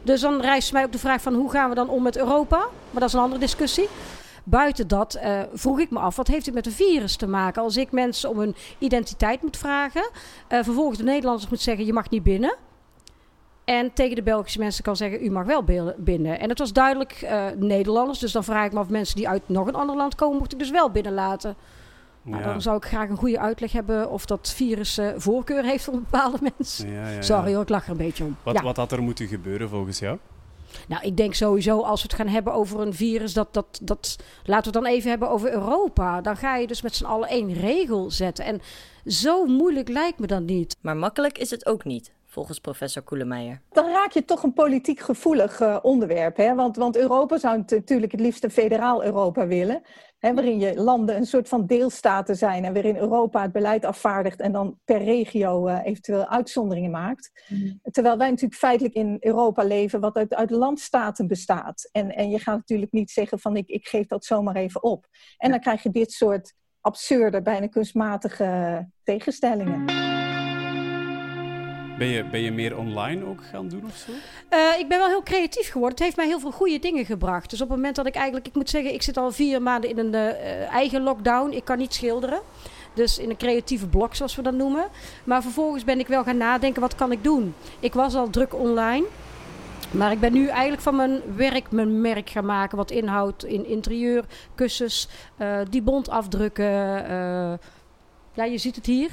Dus 0.03 0.21
dan 0.21 0.41
rijst 0.41 0.73
mij 0.73 0.85
ook 0.85 0.93
de 0.93 0.99
vraag 0.99 1.23
van 1.23 1.35
hoe 1.35 1.51
gaan 1.51 1.69
we 1.69 1.75
dan 1.75 1.89
om 1.89 2.03
met 2.03 2.17
Europa? 2.17 2.59
Maar 2.59 3.01
dat 3.01 3.09
is 3.09 3.13
een 3.13 3.21
andere 3.21 3.41
discussie. 3.41 3.89
Buiten 4.45 4.89
dat 4.89 5.15
eh, 5.15 5.41
vroeg 5.53 5.79
ik 5.79 5.91
me 5.91 5.99
af, 5.99 6.17
wat 6.17 6.27
heeft 6.27 6.45
dit 6.45 6.55
met 6.55 6.67
een 6.67 6.73
virus 6.73 7.17
te 7.17 7.27
maken? 7.27 7.63
Als 7.63 7.77
ik 7.77 7.93
mensen 7.93 8.31
om 8.31 8.39
hun 8.39 8.55
identiteit 8.79 9.43
moet 9.43 9.57
vragen, 9.57 10.11
eh, 10.49 10.63
vervolgens 10.63 10.99
de 10.99 11.05
Nederlanders 11.05 11.49
moet 11.49 11.61
zeggen, 11.61 11.87
je 11.87 11.93
mag 11.93 12.11
niet 12.11 12.23
binnen. 12.23 12.57
En 13.67 13.93
tegen 13.93 14.17
de 14.17 14.23
Belgische 14.23 14.59
mensen 14.59 14.83
kan 14.85 14.97
zeggen, 14.97 15.25
u 15.25 15.31
mag 15.31 15.45
wel 15.47 15.65
binnen. 15.97 16.41
En 16.41 16.49
het 16.49 16.59
was 16.59 16.73
duidelijk 16.73 17.13
eh, 17.13 17.47
Nederlanders, 17.57 18.19
dus 18.19 18.33
dan 18.33 18.45
vraag 18.45 18.67
ik 18.67 18.73
me 18.73 18.79
af, 18.79 18.89
mensen 18.89 19.17
die 19.17 19.29
uit 19.29 19.43
nog 19.47 19.67
een 19.67 19.75
ander 19.75 19.97
land 19.97 20.15
komen, 20.15 20.39
moet 20.39 20.53
ik 20.53 20.59
dus 20.59 20.71
wel 20.71 20.91
binnenlaten. 20.91 21.57
Nou, 22.23 22.43
Ja. 22.43 22.47
dan 22.49 22.63
zou 22.63 22.77
ik 22.77 22.85
graag 22.85 23.09
een 23.09 23.17
goede 23.17 23.39
uitleg 23.41 23.73
hebben 23.73 24.11
of 24.11 24.27
dat 24.27 24.53
virus 24.57 24.99
eh, 24.99 25.09
voorkeur 25.17 25.65
heeft 25.65 25.85
voor 25.85 25.95
bepaalde 25.95 26.39
mensen. 26.57 26.91
Ja, 26.93 27.01
ja, 27.01 27.09
ja. 27.09 27.23
Sorry 27.23 27.53
hoor, 27.53 27.63
ik 27.63 27.69
lach 27.69 27.85
er 27.85 27.91
een 27.91 27.97
beetje 27.97 28.25
om. 28.25 28.37
Wat, 28.43 28.55
Ja. 28.55 28.63
wat 28.63 28.77
had 28.77 28.93
er 28.93 29.03
moeten 29.03 29.27
gebeuren 29.27 29.69
volgens 29.69 29.99
jou? 29.99 30.19
Nou, 30.89 31.03
ik 31.07 31.17
denk 31.17 31.35
sowieso 31.35 31.81
als 31.81 32.03
we 32.03 32.09
het 32.09 32.17
gaan 32.17 32.29
hebben 32.29 32.53
over 32.53 32.81
een 32.81 32.95
virus, 32.95 33.33
dat, 33.33 33.55
dat, 33.55 33.79
dat 33.83 34.17
laten 34.45 34.73
we 34.73 34.79
het 34.79 34.85
dan 34.87 34.95
even 34.95 35.11
hebben 35.11 35.31
over 35.31 35.53
Europa. 35.53 36.21
Dan 36.21 36.37
ga 36.37 36.57
je 36.57 36.67
dus 36.67 36.83
met 36.83 36.95
z'n 36.95 37.05
allen 37.05 37.29
één 37.29 37.53
regel 37.53 38.11
zetten. 38.11 38.45
En 38.45 38.61
zo 39.07 39.47
moeilijk 39.47 39.89
lijkt 39.89 40.19
me 40.19 40.27
dat 40.27 40.43
niet. 40.43 40.77
Maar 40.81 40.97
makkelijk 40.97 41.39
is 41.39 41.51
het 41.51 41.67
ook 41.67 41.85
niet. 41.85 42.13
Volgens 42.37 42.59
professor 42.59 43.03
Koelemeijer. 43.03 43.61
Dan 43.69 43.87
raak 43.91 44.13
je 44.13 44.25
toch 44.25 44.43
een 44.43 44.53
politiek 44.53 45.01
gevoelig 45.01 45.61
uh, 45.61 45.79
onderwerp. 45.83 46.37
Hè? 46.37 46.55
Want, 46.55 46.77
want 46.77 46.97
Europa 46.97 47.39
zou 47.39 47.65
natuurlijk 47.69 48.13
het 48.13 48.21
liefst 48.21 48.45
een 48.45 48.51
federaal 48.51 49.05
Europa 49.05 49.47
willen. 49.47 49.83
Hè, 50.19 50.35
waarin 50.35 50.59
je 50.59 50.81
landen 50.81 51.17
een 51.17 51.27
soort 51.27 51.49
van 51.49 51.67
deelstaten 51.67 52.37
zijn 52.37 52.65
en 52.65 52.73
waarin 52.73 52.97
Europa 52.97 53.43
het 53.43 53.53
beleid 53.53 53.85
afvaardigt 53.85 54.41
en 54.41 54.53
dan 54.53 54.79
per 54.85 55.05
regio 55.05 55.69
uh, 55.69 55.79
eventueel 55.85 56.27
uitzonderingen 56.27 56.91
maakt. 56.91 57.31
Mm. 57.49 57.81
Terwijl 57.83 58.17
wij 58.17 58.31
natuurlijk 58.31 58.61
feitelijk 58.61 58.95
in 58.95 59.17
Europa 59.21 59.63
leven 59.63 60.01
wat 60.01 60.17
uit, 60.17 60.35
uit 60.35 60.51
landstaten 60.51 61.27
bestaat. 61.27 61.89
En, 61.93 62.15
en 62.15 62.31
je 62.31 62.39
gaat 62.39 62.57
natuurlijk 62.57 62.93
niet 62.93 63.11
zeggen 63.11 63.39
van 63.39 63.57
ik, 63.57 63.69
ik 63.69 63.87
geef 63.87 64.07
dat 64.07 64.25
zomaar 64.25 64.57
even 64.57 64.83
op. 64.83 65.07
En 65.39 65.51
dan 65.51 65.61
krijg 65.61 65.83
je 65.83 65.91
dit 65.91 66.13
soort 66.13 66.55
absurde, 66.81 67.43
bijna 67.43 67.67
kunstmatige 67.67 68.89
tegenstellingen. 69.03 69.85
Ben 71.99 72.07
je, 72.07 72.43
je 72.43 72.53
meer 72.53 72.79
online 72.79 73.25
ook 73.25 73.41
gaan 73.51 73.69
doen 73.69 73.85
of 73.85 73.97
zo? 73.97 74.11
Uh, 74.57 74.79
ik 74.79 74.89
ben 74.89 74.99
wel 74.99 75.09
heel 75.09 75.23
creatief 75.23 75.71
geworden. 75.71 75.91
Het 75.91 76.05
heeft 76.05 76.17
mij 76.17 76.27
heel 76.27 76.41
veel 76.41 76.51
goede 76.53 76.79
dingen 76.79 77.05
gebracht. 77.05 77.51
Dus 77.51 77.61
op 77.61 77.69
het 77.69 77.77
moment 77.77 77.97
dat 77.97 78.07
ik 78.07 78.15
eigenlijk, 78.15 78.47
ik 78.47 78.55
moet 78.55 78.71
zeggen, 78.71 78.95
ik 78.95 79.03
zit 79.03 79.17
al 79.17 79.33
vier 79.33 79.63
maanden 79.63 79.91
in 79.91 79.99
een 79.99 80.15
uh, 80.15 80.73
eigen 80.73 81.03
lockdown. 81.03 81.51
Ik 81.51 81.65
kan 81.65 81.79
niet 81.79 81.95
schilderen. 81.95 82.41
Dus 82.95 83.19
in 83.19 83.31
een 83.31 83.37
creatieve 83.37 83.87
blok, 83.87 84.15
zoals 84.15 84.37
we 84.37 84.43
dat 84.43 84.55
noemen. 84.55 84.87
Maar 85.25 85.43
vervolgens 85.43 85.85
ben 85.85 85.99
ik 85.99 86.07
wel 86.07 86.23
gaan 86.23 86.37
nadenken, 86.37 86.81
wat 86.81 86.95
kan 86.95 87.13
ik 87.13 87.25
doen? 87.25 87.55
Ik 87.81 87.95
was 87.95 88.15
al 88.15 88.31
druk 88.31 88.55
online. 88.55 89.07
Maar 89.91 90.13
ik 90.13 90.21
ben 90.21 90.33
nu 90.33 90.47
eigenlijk 90.47 90.83
van 90.83 90.97
mijn 90.97 91.21
werk 91.37 91.71
mijn 91.71 92.01
merk 92.01 92.31
gaan 92.31 92.47
maken. 92.47 92.77
Wat 92.77 92.91
inhoudt 92.91 93.45
in 93.45 93.67
interieur, 93.67 94.25
kussens, 94.55 95.09
uh, 95.39 95.59
die 95.71 95.83
bont 95.83 96.09
afdrukken. 96.09 96.65
Ja, 98.33 98.45
je 98.45 98.59
ziet 98.59 98.77
het 98.77 98.87
hier. 98.87 99.11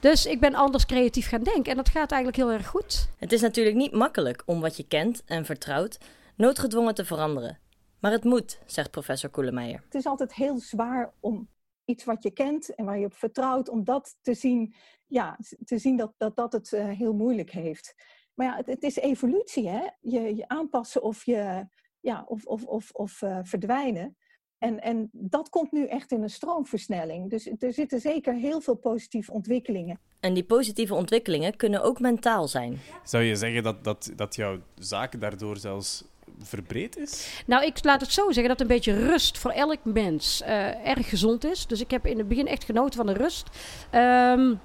Dus 0.00 0.26
ik 0.26 0.40
ben 0.40 0.54
anders 0.54 0.86
creatief 0.86 1.28
gaan 1.28 1.42
denken. 1.42 1.70
En 1.70 1.76
dat 1.76 1.88
gaat 1.88 2.10
eigenlijk 2.12 2.42
heel 2.42 2.52
erg 2.52 2.66
goed. 2.66 3.08
Het 3.16 3.32
is 3.32 3.40
natuurlijk 3.40 3.76
niet 3.76 3.92
makkelijk 3.92 4.42
om 4.46 4.60
wat 4.60 4.76
je 4.76 4.86
kent 4.88 5.22
en 5.24 5.44
vertrouwt 5.44 5.98
noodgedwongen 6.36 6.94
te 6.94 7.04
veranderen. 7.04 7.58
Maar 8.00 8.12
het 8.12 8.24
moet, 8.24 8.58
zegt 8.66 8.90
professor 8.90 9.30
Koelemeijer. 9.30 9.82
Het 9.84 9.94
is 9.94 10.06
altijd 10.06 10.34
heel 10.34 10.58
zwaar 10.58 11.12
om 11.20 11.48
iets 11.84 12.04
wat 12.04 12.22
je 12.22 12.30
kent 12.30 12.74
en 12.74 12.84
waar 12.84 12.98
je 12.98 13.04
op 13.04 13.14
vertrouwt, 13.14 13.68
om 13.68 13.84
dat 13.84 14.16
te 14.22 14.34
zien, 14.34 14.74
ja, 15.06 15.38
te 15.64 15.78
zien 15.78 15.96
dat 15.96 16.12
dat, 16.16 16.36
dat 16.36 16.52
het 16.52 16.72
uh, 16.72 16.88
heel 16.88 17.14
moeilijk 17.14 17.50
heeft. 17.50 17.94
Maar 18.34 18.46
ja, 18.46 18.56
het, 18.56 18.66
het, 18.66 18.82
is 18.82 18.96
evolutie, 18.96 19.68
hè? 19.68 19.86
Je, 20.00 20.36
je 20.36 20.48
aanpassen 20.48 21.02
of, 21.02 21.24
je, 21.24 21.68
ja, 22.00 22.24
of, 22.26 22.44
of, 22.44 22.64
of, 22.64 22.90
of 22.90 23.22
uh, 23.22 23.38
verdwijnen. 23.42 24.16
En, 24.58 24.80
en 24.80 25.08
dat 25.12 25.48
komt 25.48 25.72
nu 25.72 25.86
echt 25.86 26.12
in 26.12 26.22
een 26.22 26.30
stroomversnelling. 26.30 27.30
Dus 27.30 27.50
er 27.58 27.72
zitten 27.72 28.00
zeker 28.00 28.34
heel 28.34 28.60
veel 28.60 28.74
positieve 28.74 29.32
ontwikkelingen. 29.32 29.98
En 30.20 30.34
die 30.34 30.44
positieve 30.44 30.94
ontwikkelingen 30.94 31.56
kunnen 31.56 31.82
ook 31.82 32.00
mentaal 32.00 32.48
zijn. 32.48 32.78
Zou 33.04 33.22
je 33.22 33.36
zeggen 33.36 33.62
dat, 33.62 33.84
dat, 33.84 34.12
dat 34.16 34.34
jouw 34.34 34.58
zaak 34.78 35.20
daardoor 35.20 35.56
zelfs 35.56 36.04
verbreed 36.38 36.96
is? 36.96 37.42
Nou, 37.46 37.64
ik 37.64 37.84
laat 37.84 38.00
het 38.00 38.12
zo 38.12 38.30
zeggen 38.30 38.48
dat 38.48 38.60
een 38.60 38.66
beetje 38.66 39.06
rust 39.06 39.38
voor 39.38 39.50
elk 39.50 39.84
mens 39.84 40.42
uh, 40.42 40.86
erg 40.88 41.08
gezond 41.08 41.44
is. 41.44 41.66
Dus 41.66 41.80
ik 41.80 41.90
heb 41.90 42.06
in 42.06 42.18
het 42.18 42.28
begin 42.28 42.46
echt 42.46 42.64
genoten 42.64 42.96
van 42.96 43.06
de 43.06 43.12
rust. 43.12 43.48
Um, 43.94 44.60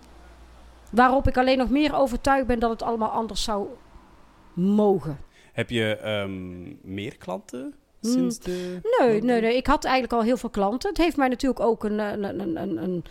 waarop 0.92 1.28
ik 1.28 1.38
alleen 1.38 1.58
nog 1.58 1.70
meer 1.70 1.96
overtuigd 1.96 2.48
ben 2.48 2.60
dat 2.60 2.70
het 2.70 2.82
allemaal 2.82 3.10
anders 3.10 3.44
zou 3.44 3.68
mogen. 4.54 5.18
Heb 5.54 5.70
je 5.70 6.00
um, 6.06 6.80
meer 6.82 7.18
klanten 7.18 7.74
sinds 8.06 8.40
de... 8.40 8.80
Nee, 9.00 9.22
nee, 9.22 9.42
nee, 9.42 9.56
ik 9.56 9.68
had 9.68 9.84
eigenlijk 9.84 10.14
al 10.14 10.22
heel 10.22 10.38
veel 10.38 10.50
klanten. 10.50 10.90
Het 10.90 10.98
heeft 10.98 11.18
mij 11.18 11.28
natuurlijk 11.28 11.66
ook 11.66 11.84
een... 11.84 12.00
een, 12.00 12.24
een, 12.24 12.62
een, 12.62 12.84
een 12.84 13.04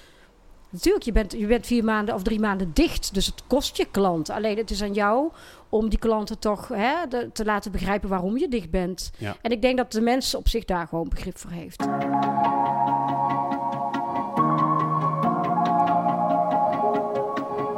Natuurlijk, 0.73 1.05
je 1.05 1.13
bent, 1.13 1.33
je 1.33 1.47
bent 1.47 1.67
vier 1.67 1.85
maanden 1.85 2.15
of 2.15 2.23
drie 2.23 2.41
maanden 2.41 2.71
dicht. 2.73 3.15
Dus 3.15 3.27
het 3.27 3.43
kost 3.47 3.77
je 3.77 3.87
klant. 3.91 4.31
Alleen 4.31 4.57
het 4.57 4.71
is 4.71 4.83
aan 4.83 4.93
jou 4.93 5.31
om 5.69 5.89
die 5.89 5.99
klanten 5.99 6.39
toch 6.39 6.69
hè, 6.69 6.95
de, 7.09 7.31
te 7.33 7.45
laten 7.45 7.73
begrijpen 7.73 8.09
waarom 8.09 8.39
je 8.39 8.49
dicht 8.49 8.71
bent. 8.71 9.11
Ja. 9.19 9.37
En 9.43 9.51
ik 9.51 9.63
denk 9.63 9.77
dat 9.77 9.93
de 9.93 10.01
mens 10.01 10.35
op 10.35 10.49
zich 10.49 10.65
daar 10.65 10.87
gewoon 10.87 11.09
begrip 11.09 11.39
voor 11.39 11.51
heeft. 11.51 11.87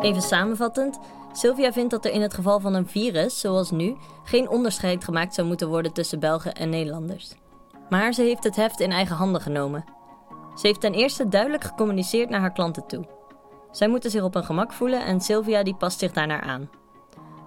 Even 0.00 0.22
samenvattend. 0.22 0.98
Sylvia 1.36 1.72
vindt 1.72 1.90
dat 1.90 2.04
er 2.04 2.12
in 2.12 2.22
het 2.22 2.34
geval 2.34 2.60
van 2.60 2.74
een 2.74 2.86
virus, 2.86 3.40
zoals 3.40 3.70
nu, 3.70 3.96
geen 4.24 4.48
onderscheid 4.48 5.04
gemaakt 5.04 5.34
zou 5.34 5.46
moeten 5.46 5.68
worden 5.68 5.92
tussen 5.92 6.20
Belgen 6.20 6.54
en 6.54 6.68
Nederlanders. 6.68 7.32
Maar 7.88 8.12
ze 8.12 8.22
heeft 8.22 8.44
het 8.44 8.56
heft 8.56 8.80
in 8.80 8.92
eigen 8.92 9.16
handen 9.16 9.40
genomen. 9.40 9.84
Ze 10.54 10.66
heeft 10.66 10.80
ten 10.80 10.92
eerste 10.92 11.28
duidelijk 11.28 11.64
gecommuniceerd 11.64 12.30
naar 12.30 12.40
haar 12.40 12.52
klanten 12.52 12.86
toe. 12.86 13.04
Zij 13.70 13.88
moeten 13.88 14.10
zich 14.10 14.22
op 14.22 14.34
hun 14.34 14.44
gemak 14.44 14.72
voelen 14.72 15.04
en 15.04 15.20
Sylvia 15.20 15.62
die 15.62 15.74
past 15.74 15.98
zich 15.98 16.12
daarnaar 16.12 16.42
aan. 16.42 16.70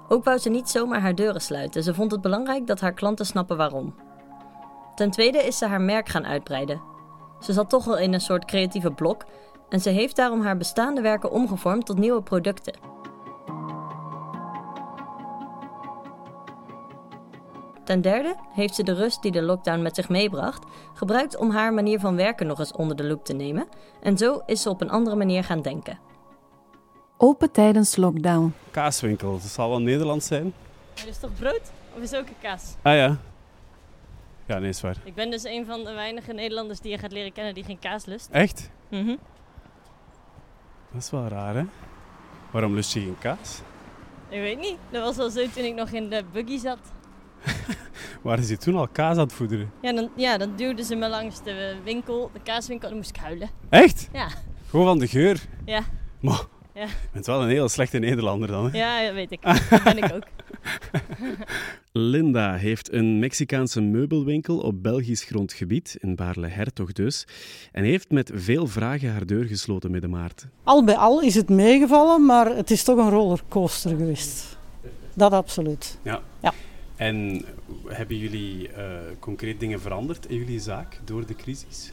Ook 0.08 0.24
wou 0.24 0.38
ze 0.38 0.50
niet 0.50 0.70
zomaar 0.70 1.02
haar 1.02 1.16
deuren 1.16 1.42
sluiten. 1.42 1.84
Ze 1.84 1.94
vond 1.94 2.12
het 2.12 2.22
belangrijk 2.22 2.68
dat 2.68 2.80
haar 2.80 2.94
klanten 2.94 3.26
snappen 3.26 3.58
waarom. 3.58 3.96
Ten 4.96 5.12
tweede 5.12 5.38
is 5.38 5.58
ze 5.58 5.66
haar 5.66 5.82
merk 5.82 6.10
gaan 6.10 6.26
uitbreiden. 6.26 6.82
Ze 7.40 7.54
zat 7.54 7.70
toch 7.70 7.88
al 7.88 7.98
in 7.98 8.14
een 8.14 8.22
soort 8.22 8.46
creatieve 8.46 8.92
blok 8.92 9.26
en 9.70 9.80
ze 9.80 9.90
heeft 9.90 10.16
daarom 10.16 10.42
haar 10.42 10.58
bestaande 10.58 11.02
werken 11.02 11.32
omgevormd 11.32 11.86
tot 11.86 11.98
nieuwe 11.98 12.22
producten. 12.22 12.74
Ten 17.88 18.02
derde 18.02 18.36
heeft 18.54 18.76
ze 18.76 18.84
de 18.84 18.94
rust 18.94 19.22
die 19.22 19.32
de 19.32 19.42
lockdown 19.42 19.82
met 19.82 19.96
zich 19.96 20.10
meebracht 20.10 20.66
gebruikt 20.94 21.38
om 21.38 21.52
haar 21.52 21.74
manier 21.74 22.00
van 22.00 22.16
werken 22.16 22.48
nog 22.48 22.60
eens 22.60 22.72
onder 22.72 22.96
de 22.96 23.04
loep 23.04 23.26
te 23.26 23.34
nemen 23.34 23.68
en 24.02 24.18
zo 24.18 24.42
is 24.46 24.62
ze 24.62 24.70
op 24.70 24.82
een 24.82 24.90
andere 24.90 25.16
manier 25.16 25.44
gaan 25.44 25.62
denken. 25.62 26.00
Open 27.18 27.52
tijdens 27.52 27.96
lockdown. 27.96 28.54
Kaaswinkel, 28.72 29.32
dat 29.32 29.42
zal 29.42 29.70
wel 29.70 29.82
Nederlands 29.82 30.28
zijn. 30.28 30.54
Er 30.94 31.08
is 31.08 31.18
toch 31.18 31.34
brood? 31.40 31.62
Of 31.96 32.02
is 32.02 32.14
ook 32.14 32.28
een 32.28 32.40
kaas? 32.42 32.76
Ah 32.82 32.96
ja. 32.96 33.18
Ja, 34.46 34.60
nee, 34.60 34.70
is 34.70 34.82
waar. 34.82 34.98
Ik 35.04 35.16
ben 35.16 35.30
dus 35.32 35.44
een 35.44 35.66
van 35.66 35.84
de 35.84 35.94
weinige 35.94 36.34
Nederlanders 36.34 36.80
die 36.80 36.92
je 36.92 36.98
gaat 36.98 37.12
leren 37.12 37.34
kennen 37.34 37.54
die 37.54 37.64
geen 37.64 37.80
kaas 37.80 38.06
lust. 38.06 38.30
Echt? 38.32 38.70
Mhm. 38.90 39.16
Dat 40.92 41.02
is 41.02 41.10
wel 41.10 41.28
raar, 41.28 41.56
hè? 41.56 41.64
Waarom 42.52 42.74
lust 42.74 42.94
je 42.94 43.00
geen 43.00 43.18
kaas? 43.20 43.62
Ik 44.30 44.40
weet 44.40 44.60
niet. 44.60 44.78
Dat 44.90 45.04
was 45.04 45.18
al 45.18 45.30
zo 45.30 45.50
toen 45.54 45.64
ik 45.64 45.76
nog 45.76 45.90
in 45.90 46.10
de 46.10 46.24
buggy 46.32 46.58
zat. 46.58 46.80
Waar 48.22 48.40
is 48.40 48.50
je 48.50 48.58
toen 48.58 48.76
al 48.76 48.88
kaas 48.88 49.18
aan 49.18 49.24
het 49.24 49.34
voederen? 49.34 49.72
Ja, 49.82 49.94
dan, 49.94 50.10
ja, 50.16 50.38
dan 50.38 50.54
duwden 50.56 50.86
ze 50.86 50.96
me 50.96 51.10
langs 51.10 51.44
de 51.44 51.76
winkel, 51.84 52.30
de 52.34 52.40
kaaswinkel, 52.44 52.88
en 52.88 52.94
dan 52.94 53.04
moest 53.04 53.16
ik 53.16 53.22
huilen. 53.22 53.50
Echt? 53.70 54.10
Ja. 54.14 54.28
Gewoon 54.70 54.86
van 54.86 55.00
de 55.00 55.08
geur? 55.08 55.42
Ja. 55.66 55.82
Maar, 56.22 56.42
Ja. 56.74 56.82
je 56.86 56.88
bent 57.12 57.26
wel 57.26 57.42
een 57.42 57.50
heel 57.50 57.70
slechte 57.70 57.98
Nederlander 57.98 58.48
dan, 58.48 58.72
hè? 58.72 58.78
Ja, 58.78 59.06
dat 59.06 59.14
weet 59.14 59.32
ik. 59.32 59.42
Dat 59.70 59.84
ben 59.84 59.98
ik 59.98 60.14
ook. 60.14 60.24
Linda 61.92 62.56
heeft 62.56 62.94
een 62.94 63.20
Mexicaanse 63.20 63.82
meubelwinkel 63.82 64.58
op 64.60 64.84
Belgisch 64.84 65.24
grondgebied, 65.24 65.98
in 66.00 66.16
Baarle-Hertog 66.16 66.92
dus, 66.92 67.28
en 67.72 67.84
heeft 67.84 68.12
met 68.12 68.32
veel 68.34 68.68
vragen 68.68 69.12
haar 69.12 69.26
deur 69.26 69.46
gesloten 69.46 69.92
midden 69.92 70.10
maart. 70.10 70.46
Al 70.64 70.84
bij 70.84 70.96
al 70.96 71.22
is 71.22 71.36
het 71.36 71.50
meegevallen, 71.50 72.26
maar 72.26 72.56
het 72.56 72.72
is 72.72 72.84
toch 72.84 72.98
een 72.98 73.10
rollercoaster 73.10 73.90
geweest. 73.90 74.58
Dat 75.14 75.32
absoluut. 75.32 75.98
Ja. 76.02 76.22
Ja. 76.42 76.54
En 76.98 77.46
hebben 77.88 78.18
jullie 78.18 78.72
eh, 78.72 78.84
concreet 79.20 79.60
dingen 79.60 79.82
veranderd 79.82 80.26
in 80.26 80.38
jullie 80.38 80.60
zaak 80.60 81.00
door 81.04 81.26
de 81.26 81.36
crisis? 81.36 81.92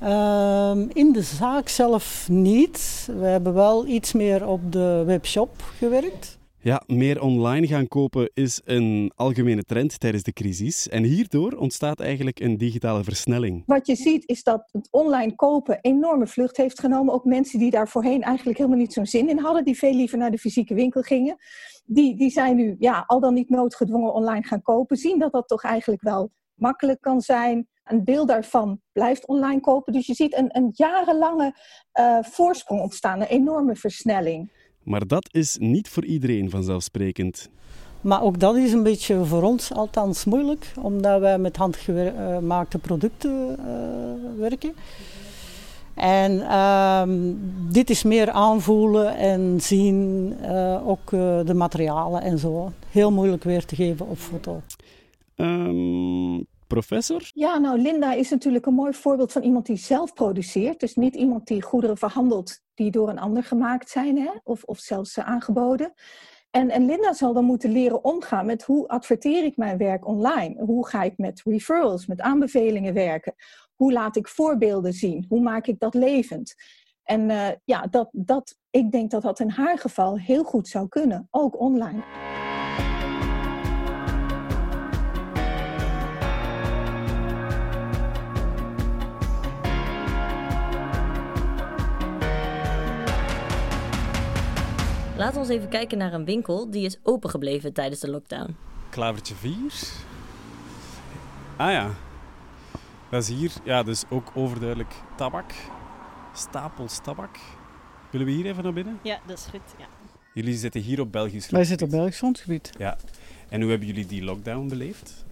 Ehm, 0.00 0.86
in 0.92 1.12
de 1.12 1.22
zaak 1.22 1.68
zelf 1.68 2.28
niet. 2.28 3.08
We 3.18 3.26
hebben 3.26 3.54
wel 3.54 3.86
iets 3.86 4.12
meer 4.12 4.46
op 4.46 4.72
de 4.72 5.02
webshop 5.06 5.50
gewerkt. 5.78 6.38
Ja, 6.68 6.82
meer 6.86 7.22
online 7.22 7.66
gaan 7.66 7.88
kopen 7.88 8.30
is 8.34 8.60
een 8.64 9.12
algemene 9.14 9.62
trend 9.62 10.00
tijdens 10.00 10.22
de 10.22 10.32
crisis. 10.32 10.88
En 10.88 11.02
hierdoor 11.02 11.52
ontstaat 11.52 12.00
eigenlijk 12.00 12.40
een 12.40 12.56
digitale 12.56 13.04
versnelling. 13.04 13.62
Wat 13.66 13.86
je 13.86 13.94
ziet 13.94 14.28
is 14.28 14.42
dat 14.42 14.68
het 14.72 14.88
online 14.90 15.34
kopen 15.34 15.78
enorme 15.80 16.26
vlucht 16.26 16.56
heeft 16.56 16.80
genomen. 16.80 17.14
Ook 17.14 17.24
mensen 17.24 17.58
die 17.58 17.70
daar 17.70 17.88
voorheen 17.88 18.22
eigenlijk 18.22 18.58
helemaal 18.58 18.78
niet 18.78 18.92
zo'n 18.92 19.06
zin 19.06 19.28
in 19.28 19.38
hadden, 19.38 19.64
die 19.64 19.78
veel 19.78 19.94
liever 19.94 20.18
naar 20.18 20.30
de 20.30 20.38
fysieke 20.38 20.74
winkel 20.74 21.02
gingen. 21.02 21.36
Die, 21.84 22.16
die 22.16 22.30
zijn 22.30 22.56
nu 22.56 22.76
ja, 22.78 23.04
al 23.06 23.20
dan 23.20 23.34
niet 23.34 23.48
noodgedwongen 23.48 24.12
online 24.12 24.46
gaan 24.46 24.62
kopen. 24.62 24.96
Zien 24.96 25.18
dat 25.18 25.32
dat 25.32 25.48
toch 25.48 25.62
eigenlijk 25.62 26.02
wel 26.02 26.30
makkelijk 26.54 27.00
kan 27.00 27.20
zijn. 27.20 27.68
Een 27.84 28.04
deel 28.04 28.26
daarvan 28.26 28.80
blijft 28.92 29.26
online 29.26 29.60
kopen. 29.60 29.92
Dus 29.92 30.06
je 30.06 30.14
ziet 30.14 30.36
een, 30.36 30.56
een 30.56 30.70
jarenlange 30.72 31.54
uh, 32.00 32.18
voorsprong 32.22 32.80
ontstaan, 32.80 33.20
een 33.20 33.26
enorme 33.26 33.76
versnelling. 33.76 34.50
Maar 34.88 35.06
dat 35.06 35.28
is 35.32 35.56
niet 35.60 35.88
voor 35.88 36.04
iedereen 36.04 36.50
vanzelfsprekend. 36.50 37.48
Maar 38.00 38.22
ook 38.22 38.40
dat 38.40 38.56
is 38.56 38.72
een 38.72 38.82
beetje 38.82 39.24
voor 39.24 39.42
ons 39.42 39.72
althans 39.72 40.24
moeilijk, 40.24 40.72
omdat 40.80 41.20
wij 41.20 41.38
met 41.38 41.56
handgemaakte 41.56 42.78
producten 42.78 43.56
uh, 43.58 44.40
werken. 44.40 44.74
En 45.94 46.32
uh, 46.32 47.02
dit 47.72 47.90
is 47.90 48.02
meer 48.02 48.30
aanvoelen 48.30 49.16
en 49.16 49.60
zien, 49.60 50.32
uh, 50.42 50.88
ook 50.88 51.10
de 51.46 51.54
materialen 51.54 52.22
en 52.22 52.38
zo. 52.38 52.72
Heel 52.90 53.12
moeilijk 53.12 53.44
weer 53.44 53.64
te 53.64 53.74
geven 53.74 54.08
op 54.08 54.18
foto. 54.18 54.60
Um, 55.36 56.46
professor? 56.68 57.30
Ja, 57.34 57.58
nou, 57.58 57.78
Linda 57.80 58.12
is 58.12 58.30
natuurlijk 58.30 58.66
een 58.66 58.74
mooi 58.74 58.92
voorbeeld 58.92 59.32
van 59.32 59.42
iemand 59.42 59.66
die 59.66 59.76
zelf 59.76 60.12
produceert. 60.12 60.80
Dus 60.80 60.94
niet 60.94 61.14
iemand 61.14 61.46
die 61.46 61.62
goederen 61.62 61.96
verhandelt 61.96 62.60
die 62.74 62.90
door 62.90 63.08
een 63.08 63.18
ander 63.18 63.44
gemaakt 63.44 63.90
zijn, 63.90 64.18
hè? 64.18 64.30
Of, 64.44 64.62
of 64.62 64.78
zelfs 64.78 65.16
uh, 65.16 65.28
aangeboden. 65.28 65.92
En, 66.50 66.70
en 66.70 66.86
Linda 66.86 67.12
zal 67.12 67.32
dan 67.32 67.44
moeten 67.44 67.72
leren 67.72 68.04
omgaan 68.04 68.46
met 68.46 68.62
hoe 68.62 68.88
adverteer 68.88 69.44
ik 69.44 69.56
mijn 69.56 69.78
werk 69.78 70.06
online? 70.06 70.64
Hoe 70.64 70.88
ga 70.88 71.02
ik 71.02 71.18
met 71.18 71.42
referrals, 71.44 72.06
met 72.06 72.20
aanbevelingen 72.20 72.94
werken? 72.94 73.34
Hoe 73.74 73.92
laat 73.92 74.16
ik 74.16 74.28
voorbeelden 74.28 74.92
zien? 74.92 75.24
Hoe 75.28 75.40
maak 75.40 75.66
ik 75.66 75.78
dat 75.78 75.94
levend? 75.94 76.54
En 77.02 77.30
uh, 77.30 77.48
ja, 77.64 77.86
dat, 77.90 78.08
dat, 78.12 78.56
ik 78.70 78.90
denk 78.90 79.10
dat 79.10 79.22
dat 79.22 79.40
in 79.40 79.50
haar 79.50 79.78
geval 79.78 80.18
heel 80.18 80.44
goed 80.44 80.68
zou 80.68 80.88
kunnen, 80.88 81.28
ook 81.30 81.60
online. 81.60 82.04
Laten 95.18 95.34
we 95.34 95.40
eens 95.40 95.48
even 95.48 95.68
kijken 95.68 95.98
naar 95.98 96.12
een 96.12 96.24
winkel 96.24 96.70
die 96.70 96.84
is 96.84 96.98
opengebleven 97.02 97.72
tijdens 97.72 98.00
de 98.00 98.10
lockdown. 98.10 98.56
Klavertje 98.90 99.34
4. 99.34 99.52
Ah 101.56 101.70
ja. 101.70 101.90
Dat 103.10 103.22
is 103.22 103.28
hier, 103.28 103.52
ja, 103.64 103.82
dus 103.82 104.04
ook 104.10 104.30
overduidelijk 104.34 104.94
tabak. 105.16 105.52
Stapels 106.34 106.98
tabak. 107.02 107.38
Willen 108.10 108.26
we 108.26 108.32
hier 108.32 108.46
even 108.46 108.62
naar 108.62 108.72
binnen? 108.72 108.98
Ja, 109.02 109.18
dat 109.26 109.38
is 109.38 109.44
goed. 109.50 109.60
Ja. 109.78 109.86
Jullie 110.34 110.56
zitten 110.56 110.80
hier 110.80 111.00
op 111.00 111.12
Belgisch 111.12 111.46
grondgebied. 111.46 111.56
Wij 111.56 111.64
zitten 111.64 111.86
op 111.86 111.92
Belgisch 111.92 112.18
grondgebied. 112.18 112.70
Ja. 112.78 112.96
En 113.48 113.60
hoe 113.60 113.70
hebben 113.70 113.88
jullie 113.88 114.06
die 114.06 114.24
lockdown 114.24 114.68
beleefd? 114.68 115.24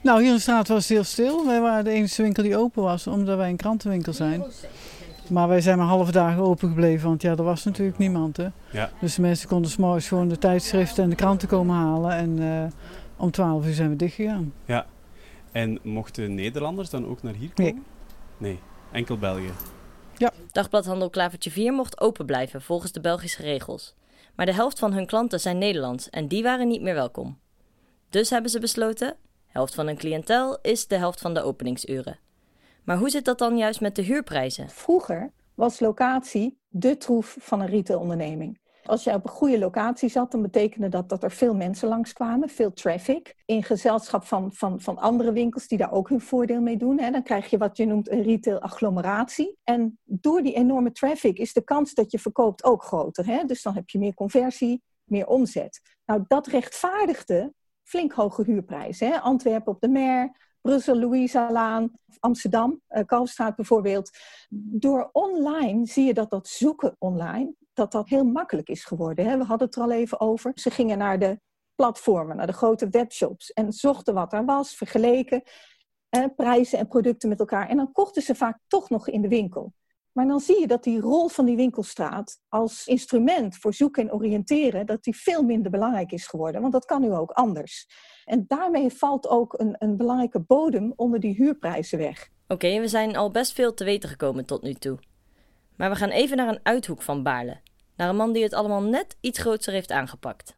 Nou, 0.00 0.18
hier 0.20 0.28
in 0.28 0.34
de 0.34 0.40
straat 0.40 0.68
was 0.68 0.78
het 0.78 0.88
heel 0.88 1.04
stil. 1.04 1.46
Wij 1.46 1.60
waren 1.60 1.84
de 1.84 1.90
enige 1.90 2.22
winkel 2.22 2.42
die 2.42 2.56
open 2.56 2.82
was, 2.82 3.06
omdat 3.06 3.36
wij 3.36 3.48
een 3.48 3.56
krantenwinkel 3.56 4.12
zijn. 4.12 4.44
Maar 5.30 5.48
wij 5.48 5.60
zijn 5.60 5.78
maar 5.78 5.86
halve 5.86 6.12
dagen 6.12 6.42
open 6.42 6.68
gebleven, 6.68 7.08
want 7.08 7.22
ja, 7.22 7.30
er 7.30 7.42
was 7.42 7.64
natuurlijk 7.64 7.98
niemand. 7.98 8.36
Hè? 8.36 8.48
Ja. 8.72 8.90
Dus 9.00 9.14
de 9.14 9.20
mensen 9.20 9.48
konden 9.48 9.70
s'morgens 9.70 10.08
gewoon 10.08 10.28
de 10.28 10.38
tijdschriften 10.38 11.04
en 11.04 11.10
de 11.10 11.16
kranten 11.16 11.48
komen 11.48 11.76
halen. 11.76 12.10
En 12.10 12.38
uh, 12.38 12.64
om 13.16 13.30
12 13.30 13.66
uur 13.66 13.74
zijn 13.74 13.88
we 13.88 13.96
dicht 13.96 14.14
gegaan. 14.14 14.52
Ja. 14.64 14.86
En 15.52 15.78
mochten 15.82 16.34
Nederlanders 16.34 16.90
dan 16.90 17.06
ook 17.06 17.22
naar 17.22 17.34
hier 17.34 17.52
komen? 17.54 17.72
Nee. 17.72 17.82
Nee, 18.38 18.58
enkel 18.92 19.18
België. 19.18 19.52
Ja. 20.16 20.32
Dagbladhandel 20.52 21.10
Klavertje 21.10 21.50
4 21.50 21.72
mocht 21.72 22.00
open 22.00 22.26
blijven 22.26 22.62
volgens 22.62 22.92
de 22.92 23.00
Belgische 23.00 23.42
regels. 23.42 23.94
Maar 24.34 24.46
de 24.46 24.54
helft 24.54 24.78
van 24.78 24.92
hun 24.92 25.06
klanten 25.06 25.40
zijn 25.40 25.58
Nederlands 25.58 26.10
en 26.10 26.28
die 26.28 26.42
waren 26.42 26.68
niet 26.68 26.82
meer 26.82 26.94
welkom. 26.94 27.38
Dus 28.08 28.30
hebben 28.30 28.50
ze 28.50 28.60
besloten: 28.60 29.16
helft 29.46 29.74
van 29.74 29.86
hun 29.86 29.96
cliëntel 29.96 30.58
is 30.62 30.86
de 30.86 30.96
helft 30.96 31.20
van 31.20 31.34
de 31.34 31.42
openingsuren. 31.42 32.18
Maar 32.88 32.98
hoe 32.98 33.10
zit 33.10 33.24
dat 33.24 33.38
dan 33.38 33.56
juist 33.56 33.80
met 33.80 33.96
de 33.96 34.02
huurprijzen? 34.02 34.68
Vroeger 34.68 35.32
was 35.54 35.80
locatie 35.80 36.58
de 36.68 36.96
troef 36.96 37.36
van 37.40 37.60
een 37.60 37.66
retailonderneming. 37.66 38.60
Als 38.84 39.04
je 39.04 39.14
op 39.14 39.24
een 39.24 39.30
goede 39.30 39.58
locatie 39.58 40.08
zat, 40.08 40.30
dan 40.30 40.42
betekende 40.42 40.88
dat 40.88 41.08
dat 41.08 41.22
er 41.22 41.30
veel 41.30 41.54
mensen 41.54 41.88
langskwamen, 41.88 42.48
veel 42.48 42.72
traffic. 42.72 43.36
In 43.44 43.62
gezelschap 43.62 44.24
van, 44.24 44.52
van, 44.52 44.80
van 44.80 44.98
andere 44.98 45.32
winkels 45.32 45.68
die 45.68 45.78
daar 45.78 45.92
ook 45.92 46.08
hun 46.08 46.20
voordeel 46.20 46.60
mee 46.60 46.76
doen. 46.76 47.00
Hè. 47.00 47.10
Dan 47.10 47.22
krijg 47.22 47.50
je 47.50 47.58
wat 47.58 47.76
je 47.76 47.86
noemt 47.86 48.10
een 48.10 48.22
retail-agglomeratie. 48.22 49.56
En 49.64 49.98
door 50.04 50.42
die 50.42 50.54
enorme 50.54 50.92
traffic 50.92 51.38
is 51.38 51.52
de 51.52 51.64
kans 51.64 51.94
dat 51.94 52.10
je 52.10 52.18
verkoopt 52.18 52.64
ook 52.64 52.84
groter. 52.84 53.26
Hè. 53.26 53.44
Dus 53.44 53.62
dan 53.62 53.74
heb 53.74 53.88
je 53.88 53.98
meer 53.98 54.14
conversie, 54.14 54.82
meer 55.04 55.26
omzet. 55.26 55.80
Nou, 56.06 56.24
dat 56.26 56.46
rechtvaardigde 56.46 57.52
flink 57.82 58.12
hoge 58.12 58.42
huurprijzen. 58.42 59.08
Hè. 59.08 59.18
Antwerpen 59.20 59.72
op 59.72 59.80
de 59.80 59.88
Mer, 59.88 60.47
Brussel, 60.68 60.98
Louisa-laan, 60.98 61.92
Amsterdam, 62.20 62.82
uh, 62.90 63.04
Kalfstraat 63.06 63.56
bijvoorbeeld. 63.56 64.10
Door 64.50 65.08
online 65.12 65.86
zie 65.86 66.04
je 66.04 66.14
dat 66.14 66.30
dat 66.30 66.48
zoeken 66.48 66.96
online, 66.98 67.54
dat 67.72 67.92
dat 67.92 68.08
heel 68.08 68.24
makkelijk 68.24 68.68
is 68.68 68.84
geworden. 68.84 69.24
Hè? 69.24 69.36
We 69.36 69.44
hadden 69.44 69.66
het 69.66 69.76
er 69.76 69.82
al 69.82 69.90
even 69.90 70.20
over. 70.20 70.52
Ze 70.54 70.70
gingen 70.70 70.98
naar 70.98 71.18
de 71.18 71.40
platformen, 71.74 72.36
naar 72.36 72.46
de 72.46 72.52
grote 72.52 72.88
webshops 72.88 73.52
en 73.52 73.72
zochten 73.72 74.14
wat 74.14 74.32
er 74.32 74.44
was, 74.44 74.74
vergeleken 74.74 75.42
prijzen 76.36 76.78
en 76.78 76.88
producten 76.88 77.28
met 77.28 77.40
elkaar. 77.40 77.68
En 77.68 77.76
dan 77.76 77.92
kochten 77.92 78.22
ze 78.22 78.34
vaak 78.34 78.58
toch 78.66 78.90
nog 78.90 79.08
in 79.08 79.22
de 79.22 79.28
winkel. 79.28 79.72
Maar 80.18 80.26
dan 80.26 80.40
zie 80.40 80.60
je 80.60 80.66
dat 80.66 80.84
die 80.84 81.00
rol 81.00 81.28
van 81.28 81.44
die 81.44 81.56
winkelstraat 81.56 82.40
als 82.48 82.86
instrument 82.86 83.56
voor 83.56 83.74
zoeken 83.74 84.02
en 84.02 84.12
oriënteren, 84.12 84.86
dat 84.86 85.02
die 85.04 85.16
veel 85.16 85.42
minder 85.42 85.70
belangrijk 85.70 86.12
is 86.12 86.26
geworden. 86.26 86.60
Want 86.60 86.72
dat 86.72 86.84
kan 86.84 87.00
nu 87.00 87.12
ook 87.12 87.30
anders. 87.30 87.88
En 88.24 88.44
daarmee 88.48 88.90
valt 88.90 89.28
ook 89.28 89.58
een, 89.58 89.76
een 89.78 89.96
belangrijke 89.96 90.40
bodem 90.40 90.92
onder 90.96 91.20
die 91.20 91.34
huurprijzen 91.34 91.98
weg. 91.98 92.28
Oké, 92.48 92.80
we 92.80 92.88
zijn 92.88 93.16
al 93.16 93.30
best 93.30 93.52
veel 93.52 93.74
te 93.74 93.84
weten 93.84 94.08
gekomen 94.08 94.44
tot 94.44 94.62
nu 94.62 94.74
toe. 94.74 94.98
Maar 95.76 95.90
we 95.90 95.96
gaan 95.96 96.10
even 96.10 96.36
naar 96.36 96.48
een 96.48 96.60
uithoek 96.62 97.02
van 97.02 97.22
Baarle. 97.22 97.60
Naar 97.96 98.08
een 98.08 98.16
man 98.16 98.32
die 98.32 98.42
het 98.42 98.54
allemaal 98.54 98.82
net 98.82 99.16
iets 99.20 99.38
groter 99.38 99.72
heeft 99.72 99.90
aangepakt. 99.90 100.56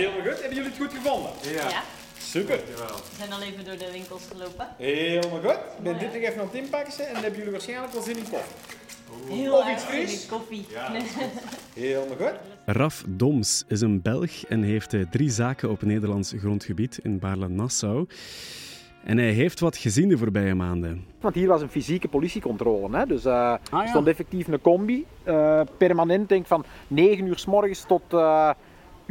Helemaal 0.00 0.20
goed. 0.20 0.40
Hebben 0.40 0.56
jullie 0.56 0.72
het 0.72 0.80
goed 0.80 0.92
gevonden? 0.92 1.30
Ja. 1.42 1.68
ja. 1.68 1.82
Super. 2.18 2.56
We 2.56 3.16
zijn 3.16 3.32
al 3.32 3.42
even 3.42 3.64
door 3.64 3.78
de 3.78 3.90
winkels 3.92 4.22
gelopen. 4.32 4.68
Helemaal 4.76 5.40
goed. 5.40 5.60
Ik 5.76 5.82
ben 5.82 5.98
dit 5.98 6.12
nog 6.12 6.22
even 6.22 6.40
aan 6.40 6.46
het 6.46 6.54
inpakken 6.54 7.06
en 7.06 7.12
dan 7.12 7.22
hebben 7.22 7.38
jullie 7.38 7.52
waarschijnlijk 7.52 7.92
wel 7.92 8.02
zin 8.02 8.16
in 8.16 8.28
koffie. 8.30 8.54
Heel 9.28 9.58
of 9.58 9.70
iets 9.70 9.82
fris? 9.82 10.26
koffie. 10.26 10.66
Ja. 10.68 10.92
Helemaal 11.74 12.16
goed. 12.16 12.34
Raf 12.64 13.04
Doms 13.08 13.64
is 13.68 13.80
een 13.80 14.02
Belg 14.02 14.44
en 14.44 14.62
heeft 14.62 14.94
drie 15.10 15.30
zaken 15.30 15.70
op 15.70 15.82
Nederlands 15.82 16.34
grondgebied 16.38 16.98
in 17.02 17.18
Baarle-Nassau. 17.18 18.06
En 19.04 19.18
hij 19.18 19.30
heeft 19.30 19.60
wat 19.60 19.76
gezien 19.76 20.08
de 20.08 20.18
voorbije 20.18 20.54
maanden. 20.54 21.04
Want 21.20 21.34
hier 21.34 21.48
was 21.48 21.62
een 21.62 21.70
fysieke 21.70 22.08
politiecontrole. 22.08 22.96
Hè? 22.96 23.06
Dus 23.06 23.24
uh, 23.24 23.32
ah, 23.32 23.58
ja. 23.70 23.86
stond 23.86 24.06
effectief 24.06 24.48
een 24.48 24.60
combi. 24.60 25.06
Uh, 25.24 25.60
permanent, 25.76 26.28
denk 26.28 26.46
van 26.46 26.64
9 26.86 27.26
uur 27.26 27.38
s 27.38 27.46
morgens 27.46 27.84
tot 27.86 28.02
uh, 28.12 28.50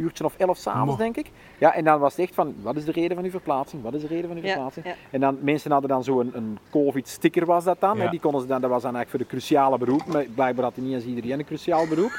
uurtje 0.00 0.24
of 0.24 0.34
11 0.36 0.56
s'avonds, 0.56 0.96
denk 0.96 1.16
ik. 1.16 1.30
Ja, 1.58 1.74
en 1.74 1.84
dan 1.84 2.00
was 2.00 2.16
het 2.16 2.20
echt 2.20 2.34
van, 2.34 2.54
wat 2.62 2.76
is 2.76 2.84
de 2.84 2.92
reden 2.92 3.16
van 3.16 3.24
uw 3.24 3.30
verplaatsing? 3.30 3.82
Wat 3.82 3.94
is 3.94 4.00
de 4.00 4.06
reden 4.06 4.28
van 4.28 4.36
uw 4.36 4.42
verplaatsing? 4.42 4.86
Ja, 4.86 4.90
ja. 4.90 4.96
En 5.10 5.20
dan, 5.20 5.38
mensen 5.40 5.70
hadden 5.70 5.90
dan 5.90 6.04
zo'n 6.04 6.18
een, 6.18 6.36
een 6.36 6.58
COVID-sticker 6.70 7.46
was 7.46 7.64
dat 7.64 7.80
dan. 7.80 7.96
Ja. 7.96 8.10
Die 8.10 8.20
konden 8.20 8.40
ze 8.40 8.46
dan, 8.46 8.60
dat 8.60 8.70
was 8.70 8.82
dan 8.82 8.94
eigenlijk 8.96 9.10
voor 9.10 9.18
de 9.18 9.40
cruciale 9.40 9.78
beroep. 9.78 10.06
Maar 10.06 10.24
blijkbaar 10.34 10.64
had 10.64 10.76
niet 10.76 10.94
eens 10.94 11.04
iedereen 11.04 11.38
een 11.38 11.44
cruciaal 11.44 11.86
beroep. 11.86 12.12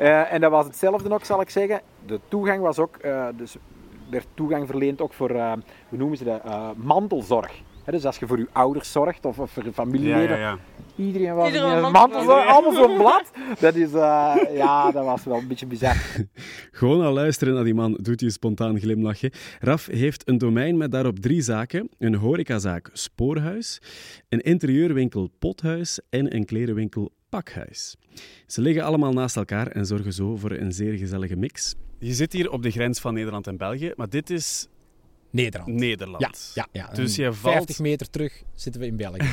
uh, 0.00 0.32
en 0.34 0.40
dat 0.40 0.50
was 0.50 0.64
hetzelfde 0.64 1.08
nog, 1.08 1.26
zal 1.26 1.40
ik 1.40 1.50
zeggen. 1.50 1.80
De 2.06 2.20
toegang 2.28 2.60
was 2.62 2.78
ook, 2.78 2.96
uh, 3.04 3.26
dus 3.36 3.56
werd 4.10 4.26
toegang 4.34 4.66
verleend 4.66 5.00
ook 5.00 5.12
voor, 5.12 5.30
uh, 5.30 5.52
hoe 5.88 5.98
noemen 5.98 6.16
ze 6.16 6.24
dat, 6.24 6.42
mantelzorg. 6.76 7.62
He, 7.84 7.92
dus 7.92 8.04
als 8.04 8.16
je 8.16 8.26
voor 8.26 8.38
je 8.38 8.46
ouders 8.52 8.92
zorgt 8.92 9.24
of, 9.24 9.38
of 9.38 9.50
voor 9.50 9.64
je 9.64 9.72
familieleden, 9.72 10.38
ja, 10.38 10.50
ja, 10.50 10.58
ja. 10.96 11.04
iedereen 11.04 11.34
was 11.34 11.46
Iedereen 11.46 11.76
een 11.76 11.84
een 11.84 11.92
mantelzorg, 11.92 12.46
allemaal 12.46 12.84
zo'n 12.84 12.96
blad. 12.96 13.30
Dat 13.60 13.74
is, 13.74 13.92
uh, 13.92 14.34
ja, 14.54 14.90
dat 14.90 15.04
was 15.04 15.24
wel 15.24 15.38
een 15.38 15.48
beetje 15.48 15.66
bizar. 15.66 15.96
Gewoon 16.80 17.04
al 17.04 17.12
luisteren 17.12 17.54
naar 17.54 17.64
die 17.64 17.74
man 17.74 17.98
doet 18.00 18.20
je 18.20 18.30
spontaan 18.30 18.78
glimlachen. 18.78 19.30
Raf 19.60 19.86
heeft 19.86 20.28
een 20.28 20.38
domein 20.38 20.76
met 20.76 20.90
daarop 20.90 21.18
drie 21.18 21.42
zaken. 21.42 21.88
Een 21.98 22.14
horecazaak 22.14 22.90
Spoorhuis, 22.92 23.80
een 24.28 24.40
interieurwinkel 24.40 25.30
Pothuis 25.38 26.00
en 26.10 26.34
een 26.34 26.44
klerenwinkel 26.44 27.10
Pakhuis. 27.28 27.96
Ze 28.46 28.60
liggen 28.60 28.84
allemaal 28.84 29.12
naast 29.12 29.36
elkaar 29.36 29.66
en 29.66 29.86
zorgen 29.86 30.12
zo 30.12 30.36
voor 30.36 30.50
een 30.50 30.72
zeer 30.72 30.92
gezellige 30.92 31.36
mix. 31.36 31.74
Je 31.98 32.12
zit 32.12 32.32
hier 32.32 32.50
op 32.50 32.62
de 32.62 32.70
grens 32.70 33.00
van 33.00 33.14
Nederland 33.14 33.46
en 33.46 33.56
België, 33.56 33.92
maar 33.96 34.08
dit 34.08 34.30
is 34.30 34.68
Nederland. 35.30 35.74
Nederland. 35.74 36.52
Ja, 36.54 36.66
ja, 36.72 36.88
ja. 36.88 36.94
Dus 36.94 37.16
je 37.16 37.32
valt... 37.32 37.54
50 37.54 37.78
meter 37.78 38.10
terug 38.10 38.42
zitten 38.54 38.80
we 38.80 38.86
in 38.86 38.96
België. 38.96 39.28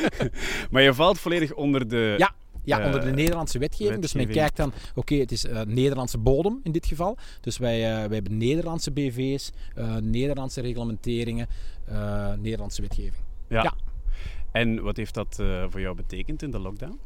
maar 0.70 0.82
je 0.82 0.94
valt 0.94 1.18
volledig 1.18 1.54
onder 1.54 1.88
de... 1.88 2.14
Ja, 2.18 2.34
ja, 2.68 2.84
onder 2.86 3.00
de 3.00 3.10
Nederlandse 3.10 3.58
wetgeving. 3.58 4.00
wetgeving. 4.00 4.02
Dus 4.02 4.12
men 4.12 4.44
kijkt 4.44 4.56
dan, 4.56 4.68
oké, 4.68 4.98
okay, 4.98 5.18
het 5.18 5.32
is 5.32 5.44
uh, 5.44 5.60
Nederlandse 5.60 6.18
bodem 6.18 6.60
in 6.62 6.72
dit 6.72 6.86
geval. 6.86 7.16
Dus 7.40 7.58
wij, 7.58 7.78
uh, 7.78 7.96
wij 8.06 8.14
hebben 8.14 8.36
Nederlandse 8.36 8.90
BV's, 8.90 9.52
uh, 9.78 9.96
Nederlandse 9.96 10.60
reglementeringen, 10.60 11.48
Nederlandse 12.38 12.82
wetgeving. 12.82 13.22
Ja. 13.48 13.62
ja. 13.62 13.74
En 14.52 14.82
wat 14.82 14.96
heeft 14.96 15.14
dat 15.14 15.42
voor 15.68 15.80
jou 15.80 15.96
betekend 15.96 16.42
in 16.42 16.50
de 16.50 16.58
lockdown? 16.58 16.98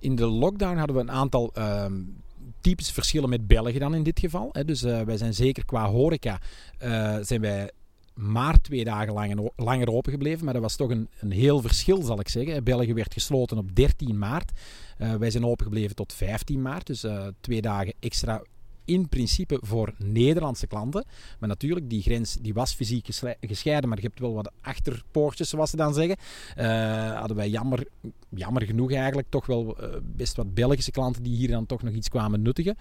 in 0.00 0.16
de 0.16 0.26
lockdown 0.26 0.76
hadden 0.76 0.96
we 0.96 1.02
een 1.02 1.10
aantal 1.10 1.52
typische 2.60 2.92
verschillen 2.92 3.28
met 3.28 3.46
België 3.46 3.78
dan 3.78 3.94
in 3.94 4.02
dit 4.02 4.20
geval. 4.20 4.48
Hè. 4.52 4.64
Dus 4.64 4.82
uh, 4.82 5.00
wij 5.00 5.16
zijn 5.16 5.34
zeker 5.34 5.64
qua 5.64 5.88
horeca 5.88 6.40
uh, 6.82 7.16
zijn 7.20 7.40
wij 7.40 7.70
maar 8.14 8.60
twee 8.60 8.84
dagen 8.84 9.50
langer, 9.56 9.90
open 9.90 10.12
gebleven. 10.12 10.44
Maar 10.44 10.54
dat 10.54 10.62
was 10.62 10.76
toch 10.76 10.90
een, 10.90 11.08
een 11.20 11.30
heel 11.30 11.60
verschil, 11.60 12.02
zal 12.02 12.20
ik 12.20 12.28
zeggen. 12.28 12.64
België 12.64 12.94
werd 12.94 13.12
gesloten 13.12 13.58
op 13.58 13.76
13 13.76 14.18
maart. 14.18 14.52
Uh, 14.98 15.14
wij 15.14 15.30
zijn 15.30 15.46
open 15.46 15.64
gebleven 15.64 15.96
tot 15.96 16.12
15 16.12 16.62
maart. 16.62 16.86
Dus 16.86 17.06
twee 17.40 17.60
dagen 17.60 17.94
extra 18.00 18.42
in 18.86 19.08
principe 19.08 19.58
voor 19.62 19.94
Nederlandse 19.98 20.66
klanten. 20.66 21.04
Maar 21.38 21.48
natuurlijk, 21.48 21.90
die 21.90 22.02
grens 22.02 22.36
die 22.40 22.54
was 22.54 22.74
fysiek 22.74 23.06
gescheiden, 23.40 23.88
maar 23.88 23.98
je 23.98 24.06
hebt 24.06 24.20
wel 24.20 24.34
wat 24.34 24.52
achterpoortjes, 24.60 25.48
zoals 25.48 25.70
ze 25.70 25.76
dan 25.76 25.94
zeggen. 25.94 26.16
Uh, 26.58 27.18
hadden 27.18 27.36
wij 27.36 27.48
jammer, 27.48 27.86
jammer 28.28 28.62
genoeg 28.62 28.92
eigenlijk 28.92 29.28
toch 29.30 29.46
wel 29.46 29.76
uh, 29.80 29.96
best 30.02 30.36
wat 30.36 30.54
Belgische 30.54 30.90
klanten 30.90 31.22
die 31.22 31.36
hier 31.36 31.50
dan 31.50 31.66
toch 31.66 31.82
nog 31.82 31.94
iets 31.94 32.08
kwamen 32.08 32.42
nuttigen. 32.42 32.76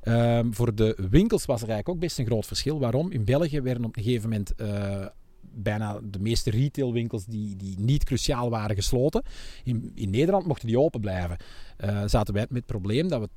Ehm, 0.00 0.52
voor 0.52 0.74
de 0.74 0.96
winkels 1.10 1.44
was 1.44 1.62
er 1.62 1.68
eigenlijk 1.68 1.88
ook 1.88 1.98
best 1.98 2.18
een 2.18 2.26
groot 2.26 2.46
verschil. 2.46 2.78
Waarom? 2.78 3.10
In 3.10 3.24
België 3.24 3.60
werden 3.60 3.84
op 3.84 3.96
een 3.96 4.02
gegeven 4.02 4.28
moment 4.28 4.52
uh, 4.56 5.06
bijna 5.40 6.00
de 6.02 6.18
meeste 6.18 6.50
retailwinkels 6.50 7.24
die, 7.24 7.56
die 7.56 7.78
niet 7.78 8.04
cruciaal 8.04 8.50
waren 8.50 8.76
gesloten. 8.76 9.22
In, 9.64 9.92
in 9.94 10.10
Nederland 10.10 10.46
mochten 10.46 10.66
die 10.66 10.78
open 10.78 11.00
blijven. 11.00 11.36
Uh, 11.84 12.02
zaten 12.06 12.34
wij 12.34 12.46
met 12.48 12.56
het 12.56 12.66
probleem 12.66 13.08
dat 13.08 13.20
we 13.20 13.28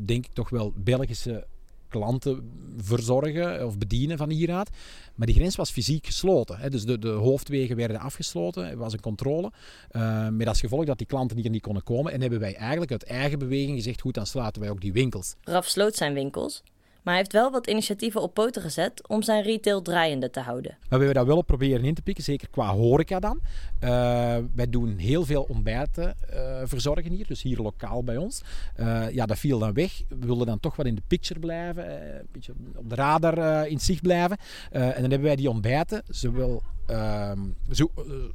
80% 0.00 0.04
denk 0.04 0.24
ik 0.24 0.32
toch 0.32 0.48
wel 0.48 0.72
Belgische 0.76 1.46
klanten 1.88 2.50
verzorgen 2.76 3.66
of 3.66 3.78
bedienen 3.78 4.18
van 4.18 4.30
hieruit. 4.30 4.70
Maar 5.14 5.26
die 5.26 5.36
grens 5.36 5.56
was 5.56 5.70
fysiek 5.70 6.06
gesloten. 6.06 6.58
Hè. 6.58 6.70
Dus 6.70 6.84
de, 6.84 6.98
de 6.98 7.08
hoofdwegen 7.08 7.76
werden 7.76 8.00
afgesloten. 8.00 8.70
Er 8.70 8.76
was 8.76 8.92
een 8.92 9.00
controle. 9.00 9.52
Uh, 9.92 10.28
met 10.28 10.46
als 10.46 10.60
gevolg 10.60 10.84
dat 10.84 10.98
die 10.98 11.06
klanten 11.06 11.38
hier 11.38 11.50
niet 11.50 11.62
konden 11.62 11.82
komen. 11.82 12.12
En 12.12 12.20
hebben 12.20 12.40
wij 12.40 12.54
eigenlijk 12.54 12.90
uit 12.90 13.04
eigen 13.04 13.38
beweging 13.38 13.76
gezegd: 13.76 14.00
goed, 14.00 14.14
dan 14.14 14.26
sluiten 14.26 14.62
wij 14.62 14.70
ook 14.70 14.80
die 14.80 14.92
winkels. 14.92 15.34
Raf 15.42 15.66
sloot 15.66 15.94
zijn 15.94 16.14
winkels. 16.14 16.62
Maar 17.06 17.14
hij 17.14 17.22
heeft 17.22 17.36
wel 17.36 17.50
wat 17.50 17.66
initiatieven 17.66 18.22
op 18.22 18.34
poten 18.34 18.62
gezet 18.62 19.08
om 19.08 19.22
zijn 19.22 19.42
retail 19.42 19.82
draaiende 19.82 20.30
te 20.30 20.40
houden. 20.40 20.70
Maar 20.70 20.98
we 20.98 21.04
hebben 21.04 21.14
dat 21.14 21.26
wel 21.26 21.36
op 21.36 21.46
proberen 21.46 21.84
in 21.84 21.94
te 21.94 22.02
pikken, 22.02 22.24
zeker 22.24 22.48
qua 22.50 22.74
horeca 22.74 23.20
dan. 23.20 23.40
Uh, 23.80 23.90
wij 24.54 24.70
doen 24.70 24.96
heel 24.96 25.24
veel 25.24 25.46
ontbijten 25.48 26.16
uh, 26.34 26.60
verzorgen 26.64 27.12
hier, 27.12 27.26
dus 27.26 27.42
hier 27.42 27.58
lokaal 27.58 28.04
bij 28.04 28.16
ons. 28.16 28.42
Uh, 28.76 29.10
ja, 29.10 29.26
dat 29.26 29.38
viel 29.38 29.58
dan 29.58 29.72
weg. 29.72 30.02
We 30.08 30.26
wilden 30.26 30.46
dan 30.46 30.60
toch 30.60 30.76
wat 30.76 30.86
in 30.86 30.94
de 30.94 31.02
picture 31.06 31.40
blijven, 31.40 31.90
een 32.18 32.26
beetje 32.32 32.52
op 32.76 32.88
de 32.88 32.94
radar 32.94 33.66
in 33.68 33.80
zicht 33.80 34.02
blijven. 34.02 34.36
en 34.70 34.92
dan 34.92 35.10
hebben 35.10 35.22
wij 35.22 35.36
die 35.36 35.50
ontbijten, 35.50 36.02
zowel 36.08 36.62
Ehm, 36.86 37.40
zo, 37.72 37.90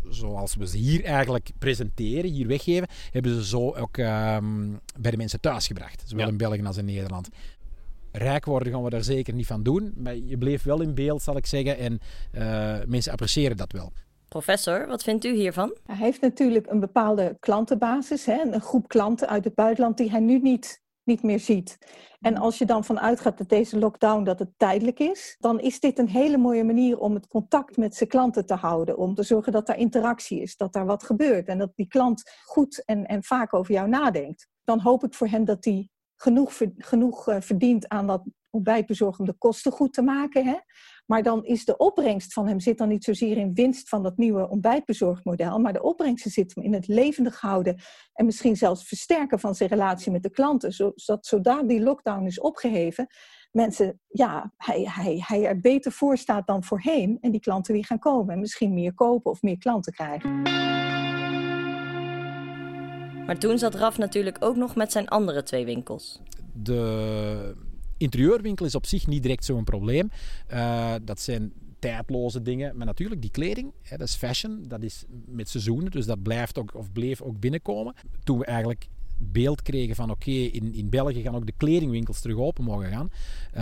zoals 0.09 0.55
we 0.55 0.67
ze 0.67 0.77
hier 0.77 1.03
eigenlijk 1.03 1.49
presenteren, 1.59 2.31
hier 2.31 2.47
weggeven, 2.47 2.87
hebben 3.11 3.35
ze 3.35 3.45
zo 3.45 3.73
ook 3.73 3.97
ehm, 3.97 4.69
bij 4.99 5.11
de 5.11 5.17
mensen 5.17 5.39
thuis 5.39 5.67
gebracht. 5.67 6.03
Zowel 6.05 6.27
in 6.27 6.37
België 6.37 6.63
als 6.63 6.77
in 6.77 6.85
Nederland 6.85 7.29
rijk 8.11 8.45
worden 8.45 8.73
gaan 8.73 8.83
we 8.83 8.89
daar 8.89 9.03
zeker 9.03 9.33
niet 9.33 9.47
van 9.47 9.63
doen. 9.63 9.93
Maar 9.97 10.15
je 10.15 10.37
bleef 10.37 10.63
wel 10.63 10.81
in 10.81 10.95
beeld, 10.95 11.21
zal 11.21 11.37
ik 11.37 11.45
zeggen. 11.45 11.77
En 11.77 11.99
uh, 12.33 12.85
mensen 12.85 13.11
appreciëren 13.11 13.57
dat 13.57 13.71
wel. 13.71 13.91
Professor, 14.27 14.87
wat 14.87 15.03
vindt 15.03 15.25
u 15.25 15.33
hiervan? 15.33 15.75
Hij 15.85 15.95
heeft 15.95 16.21
natuurlijk 16.21 16.67
een 16.69 16.79
bepaalde 16.79 17.37
klantenbasis. 17.39 18.25
Hè? 18.25 18.41
Een 18.41 18.61
groep 18.61 18.87
klanten 18.87 19.29
uit 19.29 19.43
het 19.43 19.55
buitenland 19.55 19.97
die 19.97 20.09
hij 20.09 20.19
nu 20.19 20.39
niet, 20.39 20.81
niet 21.03 21.23
meer 21.23 21.39
ziet. 21.39 21.77
En 22.21 22.37
als 22.37 22.57
je 22.57 22.65
dan 22.65 22.83
vanuit 22.83 23.19
gaat 23.19 23.37
dat 23.37 23.49
deze 23.49 23.79
lockdown 23.79 24.23
dat 24.23 24.39
het 24.39 24.49
tijdelijk 24.57 24.99
is, 24.99 25.35
dan 25.39 25.59
is 25.59 25.79
dit 25.79 25.99
een 25.99 26.09
hele 26.09 26.37
mooie 26.37 26.63
manier 26.63 26.99
om 26.99 27.13
het 27.13 27.27
contact 27.27 27.77
met 27.77 27.95
zijn 27.95 28.09
klanten 28.09 28.45
te 28.45 28.53
houden. 28.53 28.97
Om 28.97 29.15
te 29.15 29.23
zorgen 29.23 29.51
dat 29.51 29.69
er 29.69 29.75
interactie 29.75 30.41
is, 30.41 30.57
dat 30.57 30.75
er 30.75 30.85
wat 30.85 31.03
gebeurt 31.03 31.47
en 31.47 31.57
dat 31.57 31.71
die 31.75 31.87
klant 31.87 32.31
goed 32.43 32.83
en, 32.85 33.05
en 33.05 33.23
vaak 33.23 33.53
over 33.53 33.73
jou 33.73 33.89
nadenkt. 33.89 34.47
Dan 34.63 34.79
hoop 34.79 35.03
ik 35.03 35.13
voor 35.13 35.27
hem 35.27 35.45
dat 35.45 35.65
hij 35.65 35.89
genoeg, 36.21 36.61
genoeg 36.77 37.29
uh, 37.29 37.35
verdient 37.39 37.87
aan 37.87 38.07
dat 38.07 38.23
ontbijtbezorgen 38.49 39.19
om 39.19 39.25
de 39.25 39.37
kosten 39.37 39.71
goed 39.71 39.93
te 39.93 40.01
maken. 40.01 40.45
Hè? 40.45 40.55
Maar 41.05 41.23
dan 41.23 41.45
is 41.45 41.65
de 41.65 41.77
opbrengst 41.77 42.33
van 42.33 42.47
hem 42.47 42.59
zit 42.59 42.77
dan 42.77 42.87
niet 42.87 43.03
zozeer 43.03 43.37
in 43.37 43.53
winst 43.53 43.89
van 43.89 44.03
dat 44.03 44.17
nieuwe 44.17 44.49
ontbijtbezorgmodel, 44.49 45.59
maar 45.59 45.73
de 45.73 45.81
opbrengst 45.81 46.29
zit 46.29 46.55
hem 46.55 46.63
in 46.63 46.73
het 46.73 46.87
levendig 46.87 47.39
houden 47.39 47.81
en 48.13 48.25
misschien 48.25 48.57
zelfs 48.57 48.87
versterken 48.87 49.39
van 49.39 49.55
zijn 49.55 49.69
relatie 49.69 50.11
met 50.11 50.23
de 50.23 50.29
klanten. 50.29 50.71
Zodat 50.71 51.25
zodra 51.25 51.63
die 51.63 51.81
lockdown 51.81 52.25
is 52.25 52.39
opgeheven, 52.39 53.07
mensen, 53.51 53.99
ja, 54.07 54.53
hij, 54.57 54.87
hij, 54.89 55.23
hij 55.27 55.45
er 55.45 55.59
beter 55.59 55.91
voor 55.91 56.17
staat 56.17 56.47
dan 56.47 56.63
voorheen 56.63 57.17
en 57.21 57.31
die 57.31 57.41
klanten 57.41 57.73
weer 57.73 57.85
gaan 57.85 57.99
komen 57.99 58.33
en 58.33 58.39
misschien 58.39 58.73
meer 58.73 58.93
kopen 58.93 59.31
of 59.31 59.41
meer 59.41 59.57
klanten 59.57 59.93
krijgen. 59.93 60.41
Maar 63.31 63.39
toen 63.39 63.57
zat 63.57 63.75
Raf 63.75 63.97
natuurlijk 63.97 64.37
ook 64.39 64.55
nog 64.55 64.75
met 64.75 64.91
zijn 64.91 65.07
andere 65.07 65.43
twee 65.43 65.65
winkels. 65.65 66.19
De 66.53 67.55
interieurwinkel 67.97 68.65
is 68.65 68.75
op 68.75 68.85
zich 68.85 69.07
niet 69.07 69.21
direct 69.21 69.45
zo'n 69.45 69.63
probleem. 69.63 70.09
Uh, 70.53 70.93
dat 71.01 71.19
zijn 71.19 71.53
tijdloze 71.79 72.41
dingen. 72.41 72.77
Maar 72.77 72.85
natuurlijk, 72.85 73.21
die 73.21 73.31
kleding, 73.31 73.71
hè, 73.81 73.97
dat 73.97 74.07
is 74.07 74.15
fashion, 74.15 74.63
dat 74.67 74.83
is 74.83 75.03
met 75.25 75.49
seizoenen, 75.49 75.91
dus 75.91 76.05
dat 76.05 76.21
blijft 76.21 76.57
ook, 76.57 76.75
of 76.75 76.91
bleef 76.91 77.21
ook 77.21 77.39
binnenkomen. 77.39 77.93
Toen 78.23 78.39
we 78.39 78.45
eigenlijk 78.45 78.87
beeld 79.17 79.61
kregen 79.61 79.95
van 79.95 80.11
oké, 80.11 80.31
in, 80.31 80.73
in 80.73 80.89
België 80.89 81.21
gaan 81.21 81.35
ook 81.35 81.45
de 81.45 81.53
kledingwinkels 81.57 82.21
terug 82.21 82.37
open 82.37 82.63
mogen 82.63 82.89
gaan, 82.89 83.09
uh, 83.55 83.61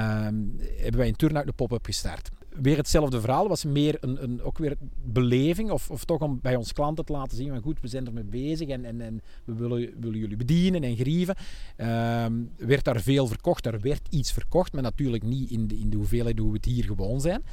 hebben 0.81 0.97
wij 0.97 1.07
in 1.07 1.15
Turnhout 1.15 1.45
de 1.45 1.53
pop-up 1.53 1.85
gestart 1.85 2.29
weer 2.61 2.77
hetzelfde 2.77 3.21
verhaal. 3.21 3.47
was 3.47 3.65
meer 3.65 3.97
een, 3.99 4.23
een, 4.23 4.41
ook 4.41 4.57
weer 4.57 4.77
beleving. 5.03 5.71
Of, 5.71 5.89
of 5.89 6.05
toch 6.05 6.21
om 6.21 6.39
bij 6.41 6.55
ons 6.55 6.73
klanten 6.73 7.05
te 7.05 7.11
laten 7.11 7.37
zien 7.37 7.49
van 7.49 7.61
goed, 7.61 7.81
we 7.81 7.87
zijn 7.87 8.05
ermee 8.05 8.23
bezig 8.23 8.67
en, 8.67 8.85
en, 8.85 9.01
en 9.01 9.21
we 9.45 9.53
willen, 9.53 9.93
willen 9.99 10.19
jullie 10.19 10.37
bedienen 10.37 10.83
en 10.83 10.95
grieven. 10.95 11.35
Uh, 11.77 12.25
werd 12.57 12.83
daar 12.83 13.01
veel 13.01 13.27
verkocht. 13.27 13.65
Er 13.65 13.79
werd 13.79 14.07
iets 14.09 14.31
verkocht, 14.31 14.73
maar 14.73 14.83
natuurlijk 14.83 15.23
niet 15.23 15.51
in 15.51 15.67
de, 15.67 15.77
in 15.77 15.89
de 15.89 15.97
hoeveelheid 15.97 16.39
hoe 16.39 16.49
we 16.49 16.55
het 16.55 16.65
hier 16.65 16.83
gewoon 16.83 17.21
zijn. 17.21 17.43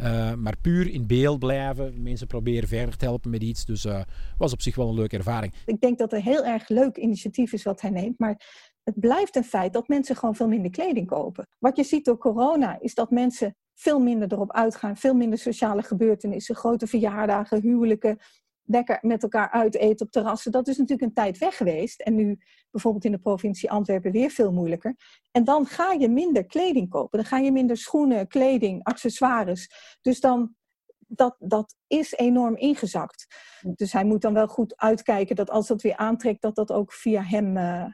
Uh, 0.00 0.34
maar 0.34 0.56
puur 0.60 0.90
in 0.90 1.06
beeld 1.06 1.38
blijven. 1.38 2.02
Mensen 2.02 2.26
proberen 2.26 2.68
verder 2.68 2.96
te 2.96 3.04
helpen 3.04 3.30
met 3.30 3.42
iets. 3.42 3.64
Dus 3.64 3.84
uh, 3.84 4.00
was 4.38 4.52
op 4.52 4.62
zich 4.62 4.76
wel 4.76 4.88
een 4.88 4.94
leuke 4.94 5.16
ervaring. 5.16 5.54
Ik 5.66 5.80
denk 5.80 5.98
dat 5.98 6.10
het 6.10 6.20
een 6.20 6.32
heel 6.32 6.44
erg 6.44 6.68
leuk 6.68 6.96
initiatief 6.96 7.52
is 7.52 7.62
wat 7.62 7.80
hij 7.80 7.90
neemt. 7.90 8.18
Maar 8.18 8.40
het 8.84 9.00
blijft 9.00 9.36
een 9.36 9.44
feit 9.44 9.72
dat 9.72 9.88
mensen 9.88 10.16
gewoon 10.16 10.34
veel 10.34 10.48
minder 10.48 10.70
kleding 10.70 11.06
kopen. 11.06 11.48
Wat 11.58 11.76
je 11.76 11.84
ziet 11.84 12.04
door 12.04 12.18
corona 12.18 12.80
is 12.80 12.94
dat 12.94 13.10
mensen 13.10 13.56
veel 13.76 14.00
minder 14.00 14.32
erop 14.32 14.52
uitgaan, 14.52 14.96
veel 14.96 15.14
minder 15.14 15.38
sociale 15.38 15.82
gebeurtenissen, 15.82 16.54
grote 16.54 16.86
verjaardagen, 16.86 17.60
huwelijken, 17.60 18.18
lekker 18.66 18.98
met 19.00 19.22
elkaar 19.22 19.50
uit 19.50 19.74
eten 19.76 20.06
op 20.06 20.12
terrassen. 20.12 20.52
Dat 20.52 20.68
is 20.68 20.76
natuurlijk 20.76 21.08
een 21.08 21.14
tijd 21.14 21.38
weg 21.38 21.56
geweest. 21.56 22.00
En 22.00 22.14
nu 22.14 22.38
bijvoorbeeld 22.70 23.04
in 23.04 23.12
de 23.12 23.18
provincie 23.18 23.70
Antwerpen 23.70 24.12
weer 24.12 24.30
veel 24.30 24.52
moeilijker. 24.52 24.96
En 25.30 25.44
dan 25.44 25.66
ga 25.66 25.92
je 25.92 26.08
minder 26.08 26.46
kleding 26.46 26.88
kopen. 26.88 27.18
Dan 27.18 27.28
ga 27.28 27.38
je 27.38 27.52
minder 27.52 27.76
schoenen, 27.76 28.28
kleding, 28.28 28.84
accessoires. 28.84 29.70
Dus 30.00 30.20
dan, 30.20 30.54
dat, 30.98 31.36
dat 31.38 31.76
is 31.86 32.12
enorm 32.12 32.56
ingezakt. 32.56 33.26
Dus 33.74 33.92
hij 33.92 34.04
moet 34.04 34.22
dan 34.22 34.34
wel 34.34 34.48
goed 34.48 34.76
uitkijken 34.76 35.36
dat 35.36 35.50
als 35.50 35.66
dat 35.66 35.82
weer 35.82 35.96
aantrekt, 35.96 36.42
dat 36.42 36.54
dat 36.54 36.72
ook 36.72 36.92
via 36.92 37.22
hem 37.22 37.56
uh, 37.56 37.84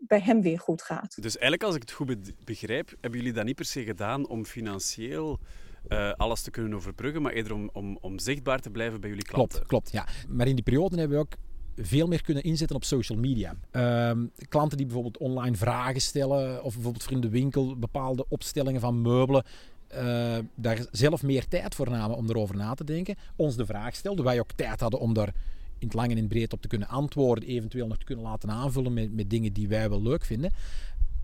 bij 0.00 0.20
hem 0.20 0.42
weer 0.42 0.58
goed 0.58 0.82
gaat. 0.82 1.22
Dus 1.22 1.32
eigenlijk, 1.32 1.62
als 1.62 1.74
ik 1.74 1.80
het 1.80 1.90
goed 1.90 2.32
begrijp, 2.44 2.94
hebben 3.00 3.20
jullie 3.20 3.34
dat 3.34 3.44
niet 3.44 3.56
per 3.56 3.64
se 3.64 3.84
gedaan 3.84 4.28
om 4.28 4.44
financieel 4.44 5.38
uh, 5.88 6.12
alles 6.12 6.42
te 6.42 6.50
kunnen 6.50 6.74
overbruggen, 6.74 7.22
maar 7.22 7.32
eerder 7.32 7.54
om, 7.54 7.70
om, 7.72 7.98
om 8.00 8.18
zichtbaar 8.18 8.60
te 8.60 8.70
blijven 8.70 9.00
bij 9.00 9.10
jullie 9.10 9.24
klanten. 9.24 9.66
Klopt, 9.66 9.68
klopt. 9.68 9.92
Ja. 9.92 10.06
Maar 10.28 10.46
in 10.46 10.54
die 10.54 10.64
periode 10.64 10.96
hebben 10.98 11.16
we 11.16 11.22
ook 11.22 11.36
veel 11.76 12.06
meer 12.06 12.22
kunnen 12.22 12.42
inzetten 12.42 12.76
op 12.76 12.84
social 12.84 13.18
media. 13.18 13.54
Uh, 13.72 14.24
klanten 14.48 14.76
die 14.76 14.86
bijvoorbeeld 14.86 15.18
online 15.18 15.56
vragen 15.56 16.00
stellen, 16.00 16.62
of 16.62 16.74
bijvoorbeeld 16.74 17.02
voor 17.04 17.12
in 17.12 17.20
de 17.20 17.28
winkel 17.28 17.78
bepaalde 17.78 18.24
opstellingen 18.28 18.80
van 18.80 19.02
meubelen. 19.02 19.44
Uh, 19.94 20.38
daar 20.54 20.86
zelf 20.90 21.22
meer 21.22 21.48
tijd 21.48 21.74
voor 21.74 21.90
namen 21.90 22.16
om 22.16 22.28
erover 22.28 22.56
na 22.56 22.74
te 22.74 22.84
denken. 22.84 23.16
Ons 23.36 23.56
de 23.56 23.66
vraag 23.66 23.94
stelden, 23.94 24.24
wij 24.24 24.40
ook 24.40 24.52
tijd 24.52 24.80
hadden 24.80 25.00
om 25.00 25.14
daar 25.14 25.32
in 25.80 25.86
het 25.86 25.94
lang 25.94 26.10
en 26.10 26.16
in 26.16 26.22
het 26.22 26.32
breed 26.32 26.52
op 26.52 26.62
te 26.62 26.68
kunnen 26.68 26.88
antwoorden, 26.88 27.48
eventueel 27.48 27.86
nog 27.86 27.98
te 27.98 28.04
kunnen 28.04 28.24
laten 28.24 28.50
aanvullen 28.50 28.92
met, 28.92 29.12
met 29.12 29.30
dingen 29.30 29.52
die 29.52 29.68
wij 29.68 29.88
wel 29.88 30.02
leuk 30.02 30.24
vinden. 30.24 30.52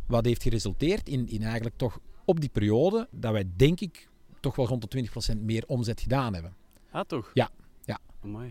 Wat 0.07 0.25
heeft 0.25 0.43
geresulteerd 0.43 1.09
in, 1.09 1.29
in 1.29 1.43
eigenlijk 1.43 1.77
toch 1.77 1.99
op 2.25 2.41
die 2.41 2.49
periode 2.49 3.09
dat 3.11 3.33
wij 3.33 3.45
denk 3.57 3.81
ik 3.81 4.09
toch 4.41 4.57
wel 4.57 4.67
rond 4.67 4.91
de 4.91 5.09
20% 5.37 5.41
meer 5.41 5.65
omzet 5.67 6.01
gedaan 6.01 6.35
hebben. 6.35 6.55
Ah, 6.91 7.05
toch? 7.07 7.31
Ja. 7.35 7.51
ja. 7.85 7.99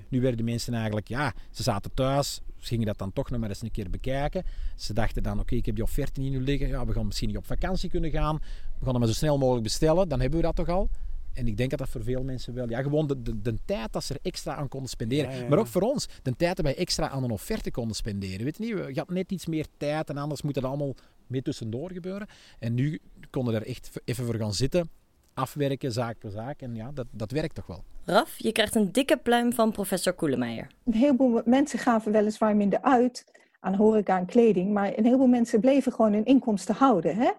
Nu 0.08 0.22
werden 0.22 0.38
de 0.38 0.44
mensen 0.44 0.74
eigenlijk, 0.74 1.08
ja, 1.08 1.34
ze 1.52 1.64
zaten 1.64 1.94
thuis, 1.94 2.42
ze 2.58 2.68
gingen 2.68 2.86
dat 2.86 2.98
dan 2.98 3.14
toch 3.14 3.30
nog 3.30 3.40
maar 3.40 3.50
eens 3.50 3.62
een 3.62 3.72
keer 3.72 3.90
bekijken. 3.90 4.44
Ze 4.76 4.94
dachten 4.94 5.24
dan, 5.24 5.40
oké, 5.40 5.56
ik 5.56 5.66
heb 5.66 5.76
die 5.76 5.84
offerte 5.84 6.20
niet 6.20 6.32
nu 6.32 6.42
liggen, 6.42 6.68
ja, 6.68 6.86
we 6.86 6.94
gaan 6.94 7.06
misschien 7.06 7.28
niet 7.28 7.38
op 7.38 7.46
vakantie 7.46 7.90
kunnen 7.90 8.12
gaan. 8.12 8.36
We 8.80 8.84
gaan 8.84 8.90
hem 8.90 9.00
maar 9.00 9.08
zo 9.08 9.14
snel 9.14 9.38
mogelijk 9.38 9.64
bestellen, 9.64 10.10
dan 10.10 10.20
hebben 10.20 10.40
we 10.40 10.46
dat 10.46 10.56
toch 10.56 10.70
al. 10.70 10.90
En 11.36 11.48
ik 11.48 11.58
denk 11.58 11.70
dat 11.70 11.80
dat 11.80 11.90
voor 11.90 12.04
veel 12.04 12.24
mensen 12.24 12.54
wel, 12.54 12.70
ja, 12.70 12.82
gewoon 12.82 13.08
de, 13.08 13.22
de, 13.22 13.42
de 13.42 13.58
tijd 13.66 13.94
dat 13.94 14.04
ze 14.04 14.14
er 14.14 14.20
extra 14.22 14.56
aan 14.56 14.68
konden 14.68 14.90
spenderen. 14.90 15.30
Ja, 15.30 15.36
ja, 15.36 15.42
ja. 15.42 15.50
Maar 15.50 15.58
ook 15.58 15.68
voor 15.68 15.82
ons, 15.82 16.08
de 16.22 16.36
tijd 16.36 16.56
dat 16.56 16.66
wij 16.66 16.76
extra 16.76 17.10
aan 17.10 17.24
een 17.24 17.32
offerte 17.32 17.72
konden 17.72 17.96
spenderen. 17.96 18.44
Weet 18.44 18.58
je 18.58 18.64
niet, 18.64 18.74
we 18.74 18.94
hadden 18.94 19.16
net 19.16 19.32
iets 19.32 19.46
meer 19.46 19.66
tijd 19.78 20.10
en 20.10 20.18
anders 20.18 20.42
moet 20.42 20.56
het 20.56 20.64
allemaal 20.64 20.96
mee 21.28 21.42
tussendoor 21.42 21.92
gebeuren. 21.92 22.28
En 22.60 22.74
nu 22.74 23.00
konden 23.30 23.54
we 23.54 23.60
er 23.60 23.68
echt 23.68 23.90
even 24.06 24.26
voor 24.26 24.36
gaan 24.36 24.54
zitten, 24.54 24.90
afwerken, 25.34 25.92
zaak 25.92 26.20
per 26.20 26.32
zaak. 26.32 26.62
En 26.62 26.76
ja, 26.76 26.92
dat, 26.94 27.08
dat 27.12 27.32
werkt 27.32 27.56
toch 27.56 27.68
wel. 27.68 27.84
Raf, 28.06 28.36
je 28.38 28.52
krijgt 28.52 28.76
een 28.76 28.92
dikke 28.92 29.18
pluim 29.18 29.54
van 29.54 29.72
professor 29.72 30.14
Koelemeijer. 30.14 30.68
Een 30.86 30.94
heleboel 30.94 31.42
mensen 31.46 31.80
gaven 31.80 32.12
weliswaar 32.12 32.56
minder 32.56 32.82
uit 32.82 33.26
aan 33.66 33.76
horeca 33.76 34.18
en 34.18 34.26
kleding. 34.26 34.74
Maar 34.74 34.98
een 34.98 35.06
heleboel 35.06 35.28
mensen 35.28 35.60
bleven 35.60 35.92
gewoon 35.92 36.14
hun 36.14 36.26
inkomsten 36.26 36.76
houden. 36.76 37.16
Hè? 37.16 37.32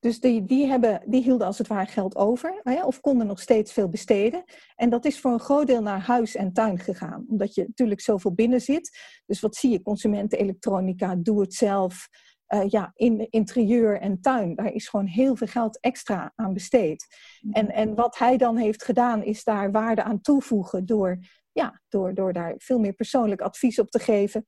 Dus 0.00 0.20
die, 0.20 0.44
die, 0.44 0.66
hebben, 0.66 1.02
die 1.06 1.22
hielden 1.22 1.46
als 1.46 1.58
het 1.58 1.66
ware 1.66 1.86
geld 1.90 2.16
over. 2.16 2.60
Hè? 2.62 2.84
Of 2.84 3.00
konden 3.00 3.26
nog 3.26 3.40
steeds 3.40 3.72
veel 3.72 3.88
besteden. 3.88 4.44
En 4.74 4.90
dat 4.90 5.04
is 5.04 5.20
voor 5.20 5.32
een 5.32 5.40
groot 5.40 5.66
deel 5.66 5.82
naar 5.82 6.00
huis 6.00 6.34
en 6.34 6.52
tuin 6.52 6.78
gegaan. 6.78 7.24
Omdat 7.28 7.54
je 7.54 7.64
natuurlijk 7.66 8.00
zoveel 8.00 8.34
binnen 8.34 8.60
zit. 8.60 8.98
Dus 9.26 9.40
wat 9.40 9.56
zie 9.56 9.70
je? 9.70 9.82
Consumenten, 9.82 10.38
elektronica, 10.38 11.14
doe 11.14 11.40
het 11.40 11.54
zelf. 11.54 12.08
Uh, 12.48 12.68
ja, 12.68 12.92
in 12.94 13.26
interieur 13.30 14.00
en 14.00 14.20
tuin. 14.20 14.54
Daar 14.54 14.72
is 14.72 14.88
gewoon 14.88 15.06
heel 15.06 15.36
veel 15.36 15.46
geld 15.46 15.80
extra 15.80 16.32
aan 16.34 16.52
besteed. 16.52 17.06
En, 17.50 17.72
en 17.72 17.94
wat 17.94 18.18
hij 18.18 18.36
dan 18.36 18.56
heeft 18.56 18.84
gedaan, 18.84 19.22
is 19.22 19.44
daar 19.44 19.70
waarde 19.70 20.02
aan 20.02 20.20
toevoegen 20.20 20.86
door, 20.86 21.18
ja, 21.52 21.80
door, 21.88 22.14
door 22.14 22.32
daar 22.32 22.54
veel 22.58 22.78
meer 22.78 22.92
persoonlijk 22.92 23.40
advies 23.40 23.78
op 23.78 23.90
te 23.90 23.98
geven. 23.98 24.46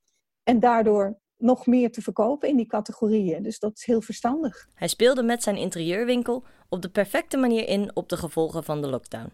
En 0.49 0.61
daardoor 0.61 1.19
nog 1.37 1.67
meer 1.67 1.93
te 1.93 2.03
verkopen 2.03 2.49
in 2.49 2.57
die 2.57 2.67
categorieën. 2.67 3.43
Dus 3.43 3.59
dat 3.59 3.77
is 3.77 3.87
heel 3.87 4.01
verstandig. 4.01 4.69
Hij 4.75 4.89
speelde 4.89 5.23
met 5.23 5.43
zijn 5.43 5.57
interieurwinkel 5.57 6.45
op 6.69 6.83
de 6.83 6.91
perfecte 6.91 7.37
manier 7.37 7.69
in 7.69 7.91
op 7.95 8.09
de 8.09 8.17
gevolgen 8.17 8.65
van 8.65 8.81
de 8.81 8.89
lockdown. 8.89 9.33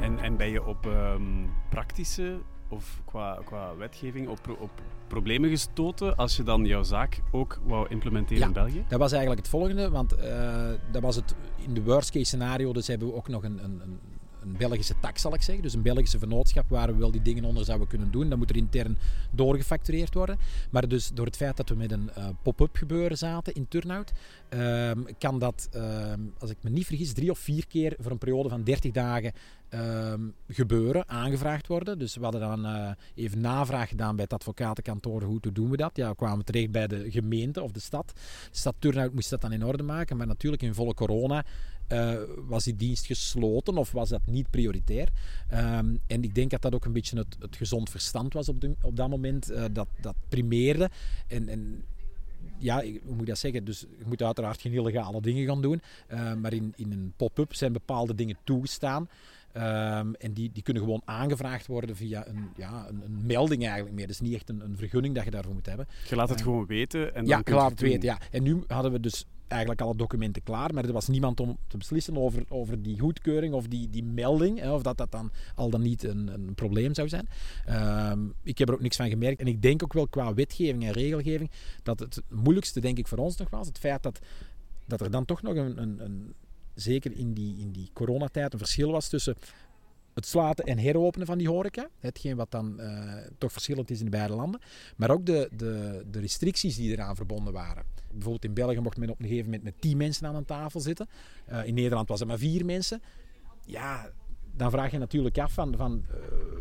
En, 0.00 0.18
en 0.18 0.36
ben 0.36 0.50
je 0.50 0.64
op 0.64 0.86
ehm, 0.86 1.46
praktische 1.70 2.38
of 2.68 3.00
qua, 3.04 3.38
qua 3.44 3.76
wetgeving 3.76 4.28
op, 4.28 4.56
op 4.58 4.70
problemen 5.06 5.50
gestoten 5.50 6.16
als 6.16 6.36
je 6.36 6.42
dan 6.42 6.64
jouw 6.64 6.82
zaak 6.82 7.20
ook 7.30 7.60
wou 7.64 7.88
implementeren 7.88 8.46
in 8.46 8.52
België? 8.52 8.84
Dat 8.88 8.98
was 8.98 9.12
eigenlijk 9.12 9.40
het 9.40 9.50
volgende, 9.50 9.90
want 9.90 10.18
uh, 10.18 10.70
dat 10.90 11.02
was 11.02 11.16
het 11.16 11.34
in 11.56 11.74
de 11.74 11.82
worst 11.82 12.10
case 12.10 12.24
scenario. 12.24 12.72
Dus 12.72 12.86
hebben 12.86 13.08
we 13.08 13.14
ook 13.14 13.28
nog 13.28 13.44
een, 13.44 13.64
een, 13.64 13.80
een 13.82 14.00
een 14.46 14.56
Belgische 14.56 14.94
tak, 15.00 15.18
zal 15.18 15.34
ik 15.34 15.42
zeggen. 15.42 15.62
Dus 15.62 15.74
een 15.74 15.82
Belgische 15.82 16.18
vennootschap 16.18 16.68
waar 16.68 16.86
we 16.86 16.98
wel 16.98 17.10
die 17.10 17.22
dingen 17.22 17.44
onder 17.44 17.64
zouden 17.64 17.88
kunnen 17.88 18.10
doen. 18.10 18.28
Dat 18.28 18.38
moet 18.38 18.50
er 18.50 18.56
intern 18.56 18.98
doorgefactureerd 19.30 20.14
worden. 20.14 20.38
Maar 20.70 20.88
dus 20.88 21.10
door 21.14 21.26
het 21.26 21.36
feit 21.36 21.56
dat 21.56 21.68
we 21.68 21.74
met 21.74 21.92
een 21.92 22.10
uh, 22.18 22.28
pop-up 22.42 22.76
gebeuren 22.76 23.18
zaten 23.18 23.54
in 23.54 23.68
Turnhout, 23.68 24.12
uh, 24.50 24.90
kan 25.18 25.38
dat, 25.38 25.68
uh, 25.74 26.12
als 26.38 26.50
ik 26.50 26.56
me 26.60 26.70
niet 26.70 26.86
vergis, 26.86 27.12
drie 27.12 27.30
of 27.30 27.38
vier 27.38 27.66
keer 27.66 27.94
voor 27.98 28.10
een 28.10 28.18
periode 28.18 28.48
van 28.48 28.64
30 28.64 28.92
dagen 28.92 29.32
ehm, 29.68 30.20
gebeuren, 30.48 31.08
aangevraagd 31.08 31.66
worden. 31.66 31.98
Dus 31.98 32.16
we 32.16 32.22
hadden 32.22 32.40
dan 32.40 32.66
eh, 32.66 32.90
even 33.14 33.40
navraag 33.40 33.88
gedaan 33.88 34.14
bij 34.14 34.24
het 34.24 34.32
advocatenkantoor. 34.32 35.22
Hoe 35.22 35.40
doen 35.52 35.70
we 35.70 35.76
dat? 35.76 35.96
Ja, 35.96 36.08
we 36.08 36.16
kwamen 36.16 36.44
terecht 36.44 36.70
bij 36.70 36.86
de 36.86 37.10
gemeente 37.10 37.62
of 37.62 37.70
de 37.70 37.80
stad. 37.80 38.12
De 38.50 38.58
stad 38.58 38.74
Turnhout 38.78 39.12
moest 39.12 39.30
dat 39.30 39.40
dan 39.40 39.52
in 39.52 39.64
orde 39.64 39.82
maken. 39.82 40.16
Maar 40.16 40.26
natuurlijk 40.26 40.62
in 40.62 40.74
volle 40.74 40.94
corona 40.94 41.44
uh, 41.92 42.14
was 42.46 42.64
die 42.64 42.76
dienst 42.76 43.06
gesloten 43.06 43.76
of 43.76 43.92
was 43.92 44.08
dat 44.08 44.20
niet 44.24 44.50
prioritair? 44.50 45.08
Um, 45.52 46.00
en 46.06 46.22
ik 46.22 46.34
denk 46.34 46.50
dat 46.50 46.62
dat 46.62 46.74
ook 46.74 46.84
een 46.84 46.92
beetje 46.92 47.18
het, 47.18 47.36
het 47.38 47.56
gezond 47.56 47.90
verstand 47.90 48.32
was 48.32 48.48
op, 48.48 48.60
de, 48.60 48.76
op 48.82 48.96
dat 48.96 49.08
moment, 49.08 49.50
uh, 49.50 49.64
dat, 49.72 49.88
dat 50.00 50.14
primeerde. 50.28 50.90
En, 51.26 51.48
en 51.48 51.84
ja, 52.58 52.82
hoe 52.82 53.12
moet 53.12 53.20
ik 53.20 53.26
dat 53.26 53.38
zeggen? 53.38 53.64
Dus 53.64 53.80
je 53.80 54.04
moet 54.06 54.22
uiteraard 54.22 54.60
geen 54.60 54.72
illegale 54.72 55.20
dingen 55.20 55.46
gaan 55.46 55.62
doen. 55.62 55.80
Uh, 56.12 56.34
maar 56.34 56.52
in, 56.52 56.72
in 56.76 56.92
een 56.92 57.12
pop-up 57.16 57.54
zijn 57.54 57.72
bepaalde 57.72 58.14
dingen 58.14 58.36
toegestaan. 58.44 59.08
Um, 59.56 60.14
en 60.14 60.32
die, 60.32 60.50
die 60.52 60.62
kunnen 60.62 60.82
gewoon 60.82 61.02
aangevraagd 61.04 61.66
worden 61.66 61.96
via 61.96 62.26
een, 62.26 62.48
ja, 62.56 62.86
een, 62.88 63.02
een 63.04 63.26
melding 63.26 63.64
eigenlijk 63.64 63.94
meer. 63.94 64.06
Dus 64.06 64.20
niet 64.20 64.34
echt 64.34 64.48
een, 64.48 64.60
een 64.60 64.76
vergunning 64.76 65.14
dat 65.14 65.24
je 65.24 65.30
daarvoor 65.30 65.54
moet 65.54 65.66
hebben. 65.66 65.86
Je 66.08 66.16
laat 66.16 66.28
het 66.28 66.38
uh, 66.38 66.44
gewoon 66.44 66.66
weten. 66.66 67.14
En 67.14 67.26
ja, 67.26 67.42
dan 67.42 67.54
je 67.54 67.60
laat 67.60 67.70
het 67.70 67.80
weten. 67.80 68.02
Ja. 68.02 68.18
En 68.30 68.42
nu 68.42 68.64
hadden 68.66 68.92
we 68.92 69.00
dus 69.00 69.26
eigenlijk 69.48 69.80
alle 69.80 69.96
documenten 69.96 70.42
klaar, 70.42 70.74
maar 70.74 70.84
er 70.84 70.92
was 70.92 71.08
niemand 71.08 71.40
om 71.40 71.58
te 71.66 71.76
beslissen 71.76 72.16
over, 72.16 72.44
over 72.48 72.82
die 72.82 72.98
goedkeuring 72.98 73.54
of 73.54 73.66
die, 73.66 73.90
die 73.90 74.04
melding, 74.04 74.60
hè, 74.60 74.72
of 74.72 74.82
dat 74.82 74.96
dat 74.96 75.10
dan 75.10 75.30
al 75.54 75.70
dan 75.70 75.82
niet 75.82 76.02
een, 76.02 76.28
een 76.28 76.54
probleem 76.54 76.94
zou 76.94 77.08
zijn. 77.08 77.28
Um, 78.10 78.34
ik 78.42 78.58
heb 78.58 78.68
er 78.68 78.74
ook 78.74 78.80
niks 78.80 78.96
van 78.96 79.08
gemerkt. 79.08 79.40
En 79.40 79.46
ik 79.46 79.62
denk 79.62 79.82
ook 79.82 79.92
wel 79.92 80.08
qua 80.08 80.34
wetgeving 80.34 80.84
en 80.84 80.92
regelgeving 80.92 81.50
dat 81.82 81.98
het 81.98 82.22
moeilijkste, 82.28 82.80
denk 82.80 82.98
ik, 82.98 83.08
voor 83.08 83.18
ons 83.18 83.36
nog 83.36 83.50
was 83.50 83.66
het 83.66 83.78
feit 83.78 84.02
dat, 84.02 84.18
dat 84.84 85.00
er 85.00 85.10
dan 85.10 85.24
toch 85.24 85.42
nog 85.42 85.54
een, 85.54 85.82
een, 85.82 86.04
een 86.04 86.34
zeker 86.74 87.12
in 87.12 87.32
die, 87.32 87.56
in 87.58 87.70
die 87.70 87.90
coronatijd, 87.92 88.52
een 88.52 88.58
verschil 88.58 88.90
was 88.90 89.08
tussen 89.08 89.36
het 90.16 90.26
sluiten 90.26 90.64
en 90.64 90.78
heropenen 90.78 91.26
van 91.26 91.38
die 91.38 91.48
horeca. 91.48 91.88
Hetgeen 91.98 92.36
wat 92.36 92.50
dan 92.50 92.76
uh, 92.80 93.12
toch 93.38 93.52
verschillend 93.52 93.90
is 93.90 93.98
in 93.98 94.04
de 94.04 94.10
beide 94.10 94.34
landen. 94.34 94.60
Maar 94.96 95.10
ook 95.10 95.26
de, 95.26 95.48
de, 95.52 96.04
de 96.10 96.20
restricties 96.20 96.76
die 96.76 96.90
eraan 96.90 97.16
verbonden 97.16 97.52
waren. 97.52 97.84
Bijvoorbeeld 98.10 98.44
in 98.44 98.54
België 98.54 98.80
mocht 98.80 98.96
men 98.96 99.10
op 99.10 99.20
een 99.20 99.26
gegeven 99.26 99.44
moment 99.44 99.62
met 99.62 99.80
tien 99.80 99.96
mensen 99.96 100.26
aan 100.26 100.34
een 100.34 100.44
tafel 100.44 100.80
zitten. 100.80 101.08
Uh, 101.50 101.66
in 101.66 101.74
Nederland 101.74 102.08
was 102.08 102.18
het 102.18 102.28
maar 102.28 102.38
vier 102.38 102.64
mensen. 102.64 103.02
Ja, 103.64 104.10
dan 104.54 104.70
vraag 104.70 104.90
je 104.90 104.98
natuurlijk 104.98 105.38
af 105.38 105.52
van, 105.52 105.76
van 105.76 106.04
uh, 106.10 106.16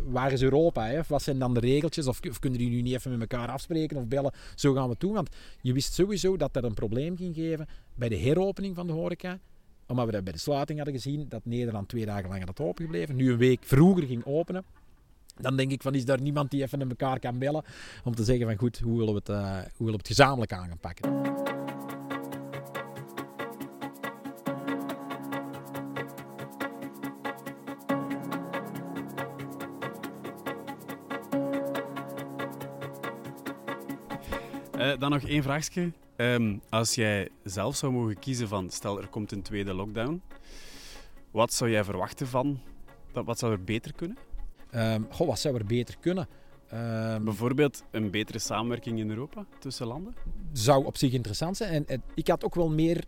waar 0.06 0.32
is 0.32 0.42
Europa? 0.42 0.88
Hè? 0.88 1.02
Wat 1.08 1.22
zijn 1.22 1.40
dan 1.40 1.54
de 1.54 1.60
regeltjes? 1.60 2.08
Of, 2.08 2.20
kunnen 2.40 2.60
die 2.60 2.70
nu 2.70 2.82
niet 2.82 2.94
even 2.94 3.12
met 3.12 3.32
elkaar 3.32 3.50
afspreken 3.50 3.98
of 3.98 4.08
bellen? 4.08 4.34
Zo 4.56 4.74
gaan 4.74 4.90
we 4.90 4.96
doen. 4.98 5.14
Want 5.14 5.30
je 5.62 5.74
wist 5.74 5.94
sowieso 5.94 6.38
dat 6.38 6.54
dat 6.54 6.64
een 6.64 6.74
probleem 6.74 7.18
ging 7.18 7.36
geven 7.36 7.68
bij 7.94 8.10
de 8.10 8.18
heropening 8.18 8.76
van 8.76 8.88
de 8.88 8.94
horeca 8.94 9.40
omdat 9.88 10.06
we 10.06 10.12
dat 10.12 10.24
bij 10.24 10.34
de 10.34 10.40
sluiting 10.40 10.78
hadden 10.78 11.02
gezien, 11.02 11.26
dat 11.30 11.46
Nederland 11.46 11.90
twee 11.90 12.06
dagen 12.06 12.30
langer 12.30 12.46
had 12.46 12.60
opengebleven, 12.60 13.16
nu 13.16 13.32
een 13.32 13.38
week 13.38 13.64
vroeger 13.64 14.04
ging 14.04 14.26
openen. 14.26 14.64
Dan 15.40 15.56
denk 15.56 15.72
ik 15.72 15.82
van, 15.82 15.96
is 15.96 16.06
daar 16.06 16.22
niemand 16.22 16.52
die 16.52 16.62
even 16.62 16.80
naar 16.80 16.88
elkaar 16.88 17.20
kan 17.20 17.40
bellen 17.40 17.64
om 18.04 18.16
te 18.16 18.24
zeggen 18.24 18.46
van 18.46 18.56
goed, 18.56 18.80
hoe 18.80 18.98
willen 18.98 19.14
we 19.14 19.20
het, 19.20 19.30
uh, 19.30 19.54
hoe 19.54 19.86
willen 19.86 19.92
we 19.92 19.98
het 19.98 20.08
gezamenlijk 20.08 20.54
aan 20.54 20.68
gaan 20.68 20.78
pakken. 20.78 21.44
Uh, 34.78 35.00
dan 35.00 35.12
nog 35.12 35.22
één 35.22 35.44
vraagje. 35.44 35.92
Um, 36.18 36.62
als 36.70 36.96
jij 36.96 37.30
zelf 37.44 37.76
zou 37.76 37.92
mogen 37.92 38.20
kiezen 38.20 38.48
van, 38.48 38.70
stel 38.70 39.02
er 39.02 39.08
komt 39.08 39.32
een 39.32 39.42
tweede 39.42 39.74
lockdown, 39.74 40.22
wat 41.32 41.54
zou 41.54 41.72
jij 41.72 41.84
verwachten 41.84 42.28
van, 42.28 42.60
wat 43.12 43.40
zou 43.40 43.52
er 43.52 43.64
beter 43.64 43.94
kunnen? 43.94 44.18
Um, 44.76 45.08
goh, 45.10 45.28
wat 45.28 45.40
zou 45.40 45.58
er 45.58 45.66
beter 45.66 45.96
kunnen? 46.00 46.28
Um, 46.74 47.24
Bijvoorbeeld 47.24 47.84
een 47.92 48.12
betere 48.12 48.40
samenwerking 48.40 49.00
in 49.00 49.10
Europa 49.10 49.46
tussen 49.60 49.88
landen? 49.88 50.16
Zou 50.52 50.86
op 50.86 50.98
zich 50.98 51.12
interessant 51.12 51.58
zijn. 51.58 51.72
En, 51.72 51.88
en 51.88 52.04
ik 52.14 52.28
had 52.28 52.44
ook 52.44 52.56
wel 52.56 52.70
meer 52.70 53.04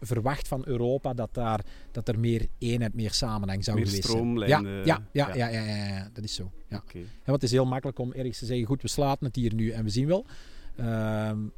verwacht 0.00 0.48
van 0.48 0.62
Europa 0.66 1.14
dat, 1.14 1.34
daar, 1.34 1.64
dat 1.90 2.08
er 2.08 2.18
meer 2.18 2.46
eenheid, 2.58 2.94
meer 2.94 3.12
samenhang 3.12 3.64
zou 3.64 3.76
meer 3.76 3.86
geweest 3.86 4.04
stroomlijnen. 4.08 4.84
zijn. 4.84 4.84
Ja, 4.84 5.06
ja, 5.12 5.34
ja, 5.34 5.48
ja, 5.48 5.64
ja, 5.64 5.86
ja, 5.86 6.08
dat 6.12 6.24
is 6.24 6.34
zo. 6.34 6.50
Ja. 6.68 6.76
Okay. 6.76 7.06
En 7.24 7.32
het 7.32 7.42
is 7.42 7.50
heel 7.50 7.66
makkelijk 7.66 7.98
om 7.98 8.12
ergens 8.12 8.38
te 8.38 8.46
zeggen, 8.46 8.66
goed, 8.66 8.82
we 8.82 8.88
sluiten 8.88 9.26
het 9.26 9.36
hier 9.36 9.54
nu 9.54 9.70
en 9.70 9.84
we 9.84 9.90
zien 9.90 10.06
wel. 10.06 10.26
Um, 10.80 11.52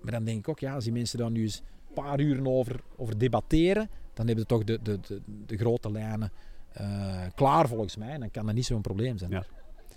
maar 0.00 0.12
dan 0.12 0.24
denk 0.24 0.38
ik 0.38 0.48
ook, 0.48 0.58
ja, 0.58 0.74
als 0.74 0.84
die 0.84 0.92
mensen 0.92 1.18
daar 1.18 1.30
nu 1.30 1.42
eens 1.42 1.62
een 1.88 1.94
paar 1.94 2.20
uren 2.20 2.46
over, 2.46 2.80
over 2.96 3.18
debatteren, 3.18 3.90
dan 4.14 4.26
hebben 4.26 4.44
ze 4.48 4.54
toch 4.54 4.64
de, 4.64 4.78
de, 4.82 5.00
de, 5.00 5.20
de 5.46 5.56
grote 5.56 5.90
lijnen 5.90 6.32
uh, 6.80 7.22
klaar 7.34 7.68
volgens 7.68 7.96
mij. 7.96 8.08
En 8.08 8.20
dan 8.20 8.30
kan 8.30 8.46
dat 8.46 8.54
niet 8.54 8.66
zo'n 8.66 8.80
probleem 8.80 9.18
zijn. 9.18 9.30
Ja. 9.30 9.44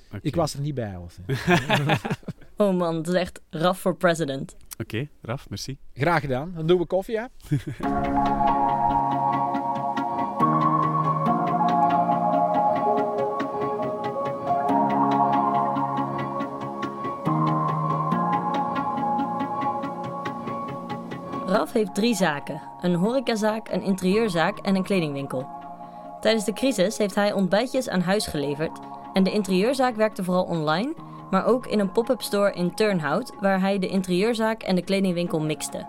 Okay. 0.07 0.19
Ik 0.23 0.35
was 0.35 0.53
er 0.53 0.61
niet 0.61 0.75
bij. 0.75 0.97
Was, 0.99 1.17
oh 2.57 2.77
man, 2.77 2.95
het 2.95 3.07
is 3.07 3.13
echt 3.13 3.41
raf 3.49 3.79
voor 3.79 3.95
president. 3.95 4.55
Oké, 4.71 4.81
okay, 4.81 5.09
Raf, 5.21 5.49
merci. 5.49 5.77
Graag 5.93 6.21
gedaan. 6.21 6.51
Dan 6.55 6.67
doen 6.67 6.79
we 6.79 6.85
koffie, 6.85 7.13
ja? 7.13 7.29
Raf 21.51 21.71
heeft 21.71 21.95
drie 21.95 22.15
zaken: 22.15 22.61
een 22.81 22.95
horecazaak, 22.95 23.69
een 23.69 23.81
interieurzaak 23.81 24.57
en 24.57 24.75
een 24.75 24.83
kledingwinkel. 24.83 25.47
Tijdens 26.19 26.45
de 26.45 26.53
crisis 26.53 26.97
heeft 26.97 27.15
hij 27.15 27.33
ontbijtjes 27.33 27.89
aan 27.89 28.01
huis 28.01 28.27
geleverd 28.27 28.79
en 29.13 29.23
de 29.23 29.31
interieurzaak 29.31 29.95
werkte 29.95 30.23
vooral 30.23 30.43
online, 30.43 30.93
maar 31.31 31.45
ook 31.45 31.67
in 31.67 31.79
een 31.79 31.91
pop-up 31.91 32.21
store 32.21 32.53
in 32.53 32.73
Turnhout, 32.73 33.33
waar 33.39 33.59
hij 33.59 33.79
de 33.79 33.87
interieurzaak 33.87 34.63
en 34.63 34.75
de 34.75 34.81
kledingwinkel 34.81 35.39
mixte. 35.39 35.85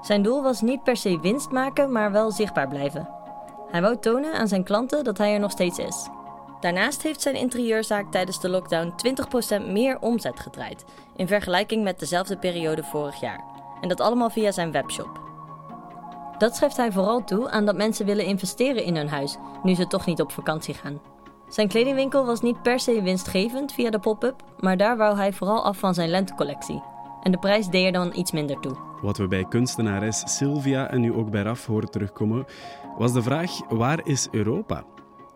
Zijn 0.00 0.22
doel 0.22 0.42
was 0.42 0.60
niet 0.60 0.82
per 0.82 0.96
se 0.96 1.20
winst 1.20 1.50
maken, 1.50 1.92
maar 1.92 2.12
wel 2.12 2.30
zichtbaar 2.30 2.68
blijven. 2.68 3.08
Hij 3.70 3.80
wou 3.80 3.98
tonen 3.98 4.32
aan 4.32 4.48
zijn 4.48 4.64
klanten 4.64 5.04
dat 5.04 5.18
hij 5.18 5.34
er 5.34 5.40
nog 5.40 5.50
steeds 5.50 5.78
is. 5.78 6.08
Daarnaast 6.60 7.02
heeft 7.02 7.20
zijn 7.20 7.34
interieurzaak 7.34 8.10
tijdens 8.10 8.40
de 8.40 8.48
lockdown 8.48 8.92
20% 9.62 9.66
meer 9.66 9.98
omzet 10.00 10.40
gedraaid, 10.40 10.84
in 11.16 11.26
vergelijking 11.26 11.82
met 11.84 11.98
dezelfde 11.98 12.36
periode 12.36 12.82
vorig 12.82 13.20
jaar. 13.20 13.59
En 13.80 13.88
dat 13.88 14.00
allemaal 14.00 14.30
via 14.30 14.52
zijn 14.52 14.72
webshop. 14.72 15.20
Dat 16.38 16.56
schrijft 16.56 16.76
hij 16.76 16.92
vooral 16.92 17.24
toe 17.24 17.50
aan 17.50 17.64
dat 17.64 17.76
mensen 17.76 18.06
willen 18.06 18.24
investeren 18.24 18.84
in 18.84 18.96
hun 18.96 19.08
huis, 19.08 19.36
nu 19.62 19.74
ze 19.74 19.86
toch 19.86 20.06
niet 20.06 20.20
op 20.20 20.32
vakantie 20.32 20.74
gaan. 20.74 21.00
Zijn 21.48 21.68
kledingwinkel 21.68 22.26
was 22.26 22.40
niet 22.40 22.62
per 22.62 22.80
se 22.80 23.02
winstgevend 23.02 23.72
via 23.72 23.90
de 23.90 23.98
pop-up, 23.98 24.44
maar 24.58 24.76
daar 24.76 24.96
wou 24.96 25.16
hij 25.16 25.32
vooral 25.32 25.64
af 25.64 25.78
van 25.78 25.94
zijn 25.94 26.08
lentecollectie. 26.08 26.82
En 27.22 27.32
de 27.32 27.38
prijs 27.38 27.68
deed 27.68 27.86
er 27.86 27.92
dan 27.92 28.12
iets 28.14 28.32
minder 28.32 28.60
toe. 28.60 28.76
Wat 29.02 29.16
we 29.16 29.28
bij 29.28 29.44
kunstenares 29.48 30.36
Sylvia 30.36 30.90
en 30.90 31.00
nu 31.00 31.12
ook 31.12 31.30
bij 31.30 31.42
Raf 31.42 31.66
horen 31.66 31.90
terugkomen, 31.90 32.44
was 32.98 33.12
de 33.12 33.22
vraag: 33.22 33.50
waar 33.68 34.06
is 34.06 34.28
Europa? 34.30 34.84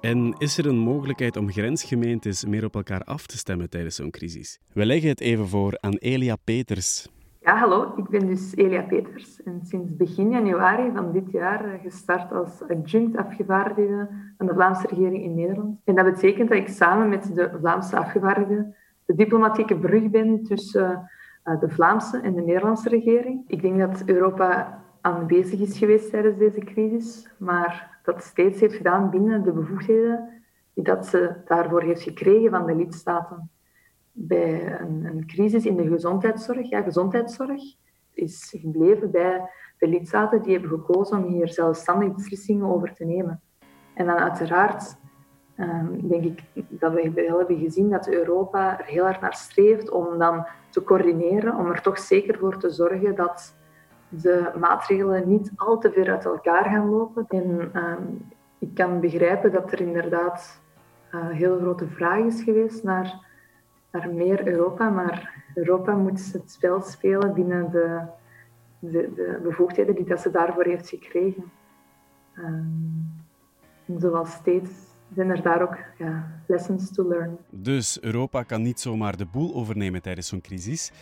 En 0.01 0.35
is 0.39 0.59
er 0.59 0.67
een 0.67 0.79
mogelijkheid 0.79 1.37
om 1.37 1.53
grensgemeentes 1.53 2.45
meer 2.45 2.65
op 2.65 2.75
elkaar 2.75 3.05
af 3.05 3.27
te 3.27 3.39
stemmen 3.39 3.71
tijdens 3.71 3.97
zo'n 3.97 4.11
crisis? 4.11 4.59
We 4.73 4.87
leggen 4.87 5.09
het 5.09 5.21
even 5.21 5.49
voor 5.49 5.79
aan 5.81 5.97
Elia 5.97 6.37
Peters. 6.37 7.07
Ja, 7.45 7.57
hallo, 7.59 7.93
ik 7.97 8.09
ben 8.09 8.27
dus 8.27 8.55
Elia 8.57 8.83
Peters 8.83 9.43
en 9.43 9.61
sinds 9.63 9.97
begin 9.97 10.31
januari 10.31 10.91
van 10.95 11.13
dit 11.13 11.31
jaar 11.31 11.79
gestart 11.83 12.33
als 12.33 12.63
adjunct 12.69 13.17
afgevaardigde 13.17 14.09
van 14.39 14.47
de 14.47 14.53
Vlaamse 14.55 14.87
regering 14.87 15.23
in 15.23 15.35
Nederland. 15.35 15.81
En 15.85 15.95
dat 15.95 16.05
betekent 16.05 16.49
dat 16.49 16.59
ik 16.59 16.69
samen 16.69 17.09
met 17.09 17.35
de 17.35 17.51
Vlaamse 17.61 17.97
afgevaardigden 17.97 18.75
de 19.05 19.15
diplomatieke 19.15 19.79
brug 19.79 20.11
ben 20.11 20.43
tussen 20.43 21.11
uh, 21.45 21.61
de 21.61 21.69
Vlaamse 21.69 22.21
en 22.21 22.35
de 22.35 22.43
Nederlandse 22.43 22.89
regering. 22.89 23.45
Ik 23.47 23.63
denk 23.63 23.79
dat 23.79 24.03
Europa 24.07 24.83
aanwezig 25.01 25.61
is 25.61 25.79
geweest 25.79 26.11
tijdens 26.11 26.39
deze 26.39 26.61
crisis, 26.61 27.35
maar 27.39 27.99
dat 28.03 28.23
steeds 28.23 28.61
heeft 28.61 28.75
gedaan 28.75 29.11
binnen 29.11 29.43
de 29.43 29.53
bevoegdheden 29.53 30.43
die 30.75 30.85
dat 30.85 31.07
ze 31.07 31.35
daarvoor 31.45 31.83
heeft 31.83 32.03
gekregen 32.03 32.51
van 32.51 32.67
de 32.67 32.75
lidstaten. 32.75 33.51
Bij 34.17 34.81
een, 34.81 35.23
crisis 35.27 35.67
in 35.67 35.77
de 35.77 35.89
gezondheidszorg, 35.89 36.69
ja, 36.69 36.83
gezondheidszorg 36.83 37.63
is 38.13 38.55
gebleven 38.61 39.11
bij 39.11 39.51
de 39.79 39.89
lidstaten 39.89 40.43
die 40.43 40.53
hebben 40.53 40.71
gekozen 40.71 41.25
om 41.25 41.33
hier 41.33 41.49
zelfstandig 41.49 42.15
beslissingen 42.15 42.67
over 42.67 42.95
te 42.95 43.05
nemen. 43.05 43.41
En 43.95 44.07
dan 44.07 44.17
uiteraard 44.17 44.97
um, 45.59 46.09
denk 46.09 46.25
ik 46.25 46.43
dat 46.69 46.93
we 46.93 47.13
hebben 47.27 47.59
gezien 47.59 47.91
dat 47.91 48.09
Europa 48.09 48.79
er 48.79 48.85
heel 48.85 49.05
hard 49.05 49.21
naar 49.21 49.35
streeft 49.35 49.91
om 49.91 50.19
dan 50.19 50.47
te 50.71 50.85
coördineren, 50.85 51.57
om 51.57 51.67
er 51.67 51.83
toch 51.83 51.99
zeker 51.99 52.39
voor 52.39 52.59
te 52.59 52.71
zorgen 52.71 53.15
dat 53.15 53.57
de 54.09 54.51
maatregelen 54.59 55.29
niet 55.29 55.53
al 55.57 55.79
te 55.79 55.93
ver 55.93 56.11
uit 56.11 56.25
elkaar 56.25 56.65
gaan 56.65 56.89
lopen. 56.89 57.25
En 57.29 57.71
um, 57.75 58.29
ik 58.59 58.75
kan 58.75 59.01
begrijpen 59.01 59.53
dat 59.53 59.73
er 59.73 59.81
inderdaad 59.81 60.63
uh, 61.15 61.29
heel 61.29 61.59
grote 61.59 61.89
vraag 61.89 62.19
is 62.19 62.43
geweest 62.43 62.85
naar, 62.85 63.27
naar 63.95 64.15
meer 64.15 64.47
Europa, 64.47 64.91
maar 64.91 65.45
Europa 65.55 65.95
moet 65.95 66.33
het 66.33 66.51
spel 66.51 66.83
spelen 66.83 67.35
binnen 67.35 67.71
de, 67.71 68.01
de, 68.79 69.13
de 69.15 69.41
bevoegdheden 69.43 69.95
die 69.95 70.05
dat 70.05 70.21
ze 70.21 70.31
daarvoor 70.31 70.65
heeft 70.65 70.89
gekregen. 70.89 71.45
Um, 72.39 73.23
zoals 73.99 74.33
steeds 74.33 74.71
zijn 75.15 75.31
er 75.31 75.43
daar 75.43 75.63
ook 75.63 75.77
ja, 75.99 76.41
lessons 76.47 76.93
to 76.93 77.09
learn. 77.09 77.37
Dus 77.51 78.01
Europa 78.01 78.43
kan 78.43 78.63
niet 78.63 78.81
zomaar 78.81 79.17
de 79.17 79.27
boel 79.27 79.55
overnemen 79.55 80.03
tijdens 80.03 80.29
zo'n 80.29 80.41
crisis. 80.41 80.93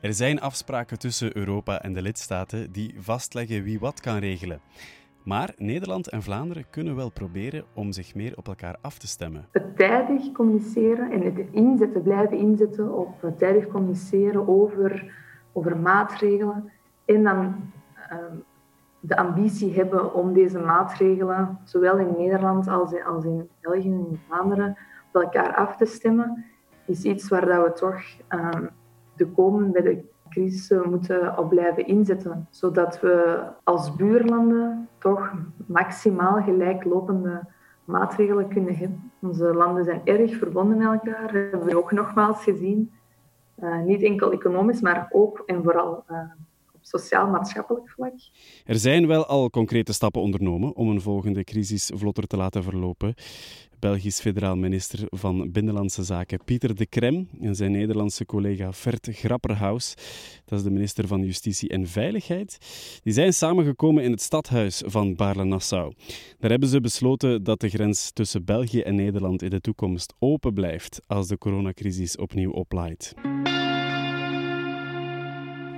Er 0.00 0.14
zijn 0.14 0.40
afspraken 0.40 0.98
tussen 0.98 1.36
Europa 1.36 1.82
en 1.82 1.92
de 1.92 2.02
lidstaten 2.02 2.72
die 2.72 2.94
vastleggen 2.98 3.62
wie 3.62 3.78
wat 3.78 4.00
kan 4.00 4.16
regelen. 4.16 4.60
Maar 5.24 5.54
Nederland 5.56 6.08
en 6.08 6.22
Vlaanderen 6.22 6.64
kunnen 6.70 6.96
wel 6.96 7.10
proberen 7.10 7.64
om 7.74 7.92
zich 7.92 8.14
meer 8.14 8.32
op 8.36 8.48
elkaar 8.48 8.76
af 8.80 8.98
te 8.98 9.06
stemmen. 9.06 9.46
Het 9.50 9.76
tijdig 9.76 10.32
communiceren 10.32 11.10
en 11.10 11.22
het 11.22 11.46
inzetten, 11.50 12.02
blijven 12.02 12.36
inzetten 12.36 12.92
op 12.92 13.22
het 13.22 13.38
tijdig 13.38 13.66
communiceren 13.66 14.48
over, 14.48 15.14
over 15.52 15.76
maatregelen. 15.76 16.72
En 17.04 17.22
dan 17.22 17.70
ehm, 18.08 18.34
de 19.00 19.16
ambitie 19.16 19.74
hebben 19.74 20.14
om 20.14 20.32
deze 20.32 20.58
maatregelen, 20.58 21.58
zowel 21.64 21.98
in 21.98 22.14
Nederland 22.16 22.68
als 22.68 22.92
in, 22.92 23.04
als 23.04 23.24
in 23.24 23.48
België 23.60 23.92
en 23.92 24.20
Vlaanderen, 24.26 24.76
op 25.12 25.22
elkaar 25.22 25.54
af 25.54 25.76
te 25.76 25.84
stemmen, 25.86 26.44
is 26.86 27.02
iets 27.02 27.28
waar 27.28 27.46
dat 27.46 27.64
we 27.64 27.72
toch 27.72 28.02
um, 28.28 28.70
de 29.16 29.26
komende 29.26 30.04
crisis 30.28 30.78
moeten 30.84 31.38
op 31.38 31.48
blijven 31.48 31.86
inzetten. 31.86 32.46
Zodat 32.50 33.00
we 33.00 33.42
als 33.64 33.96
buurlanden 33.96 34.88
toch 35.00 35.32
maximaal 35.66 36.42
gelijklopende 36.42 37.46
maatregelen 37.84 38.48
kunnen 38.48 38.76
hebben. 38.76 39.12
Onze 39.20 39.54
landen 39.54 39.84
zijn 39.84 40.00
erg 40.04 40.36
verbonden 40.36 40.76
met 40.78 40.86
elkaar, 40.86 41.22
dat 41.22 41.50
hebben 41.50 41.64
we 41.64 41.76
ook 41.76 41.92
nogmaals 41.92 42.42
gezien. 42.42 42.92
Uh, 43.62 43.82
niet 43.82 44.02
enkel 44.02 44.32
economisch, 44.32 44.80
maar 44.80 45.08
ook 45.10 45.42
en 45.46 45.62
vooral 45.62 46.04
uh, 46.10 46.18
sociaal-maatschappelijk 46.80 47.90
vlak. 47.90 48.12
Er 48.64 48.74
zijn 48.74 49.06
wel 49.06 49.26
al 49.26 49.50
concrete 49.50 49.92
stappen 49.92 50.22
ondernomen 50.22 50.76
om 50.76 50.88
een 50.88 51.00
volgende 51.00 51.44
crisis 51.44 51.90
vlotter 51.94 52.26
te 52.26 52.36
laten 52.36 52.62
verlopen. 52.62 53.14
Belgisch 53.80 54.20
federaal 54.20 54.56
minister 54.56 54.98
van 55.08 55.52
Binnenlandse 55.52 56.02
Zaken 56.02 56.44
Pieter 56.44 56.74
de 56.74 56.86
Krem 56.86 57.28
en 57.40 57.54
zijn 57.54 57.72
Nederlandse 57.72 58.26
collega 58.26 58.72
Vert 58.72 59.08
Grapperhaus, 59.12 59.94
dat 60.44 60.58
is 60.58 60.64
de 60.64 60.70
minister 60.70 61.06
van 61.06 61.24
Justitie 61.24 61.68
en 61.68 61.86
Veiligheid, 61.86 62.58
die 63.02 63.12
zijn 63.12 63.32
samengekomen 63.32 64.04
in 64.04 64.10
het 64.10 64.22
stadhuis 64.22 64.82
van 64.86 65.14
Baarle-Nassau. 65.14 65.94
Daar 66.38 66.50
hebben 66.50 66.68
ze 66.68 66.80
besloten 66.80 67.42
dat 67.42 67.60
de 67.60 67.68
grens 67.68 68.10
tussen 68.12 68.44
België 68.44 68.80
en 68.80 68.94
Nederland 68.94 69.42
in 69.42 69.50
de 69.50 69.60
toekomst 69.60 70.14
open 70.18 70.54
blijft 70.54 71.00
als 71.06 71.28
de 71.28 71.38
coronacrisis 71.38 72.16
opnieuw 72.16 72.52
oplaait. 72.52 73.14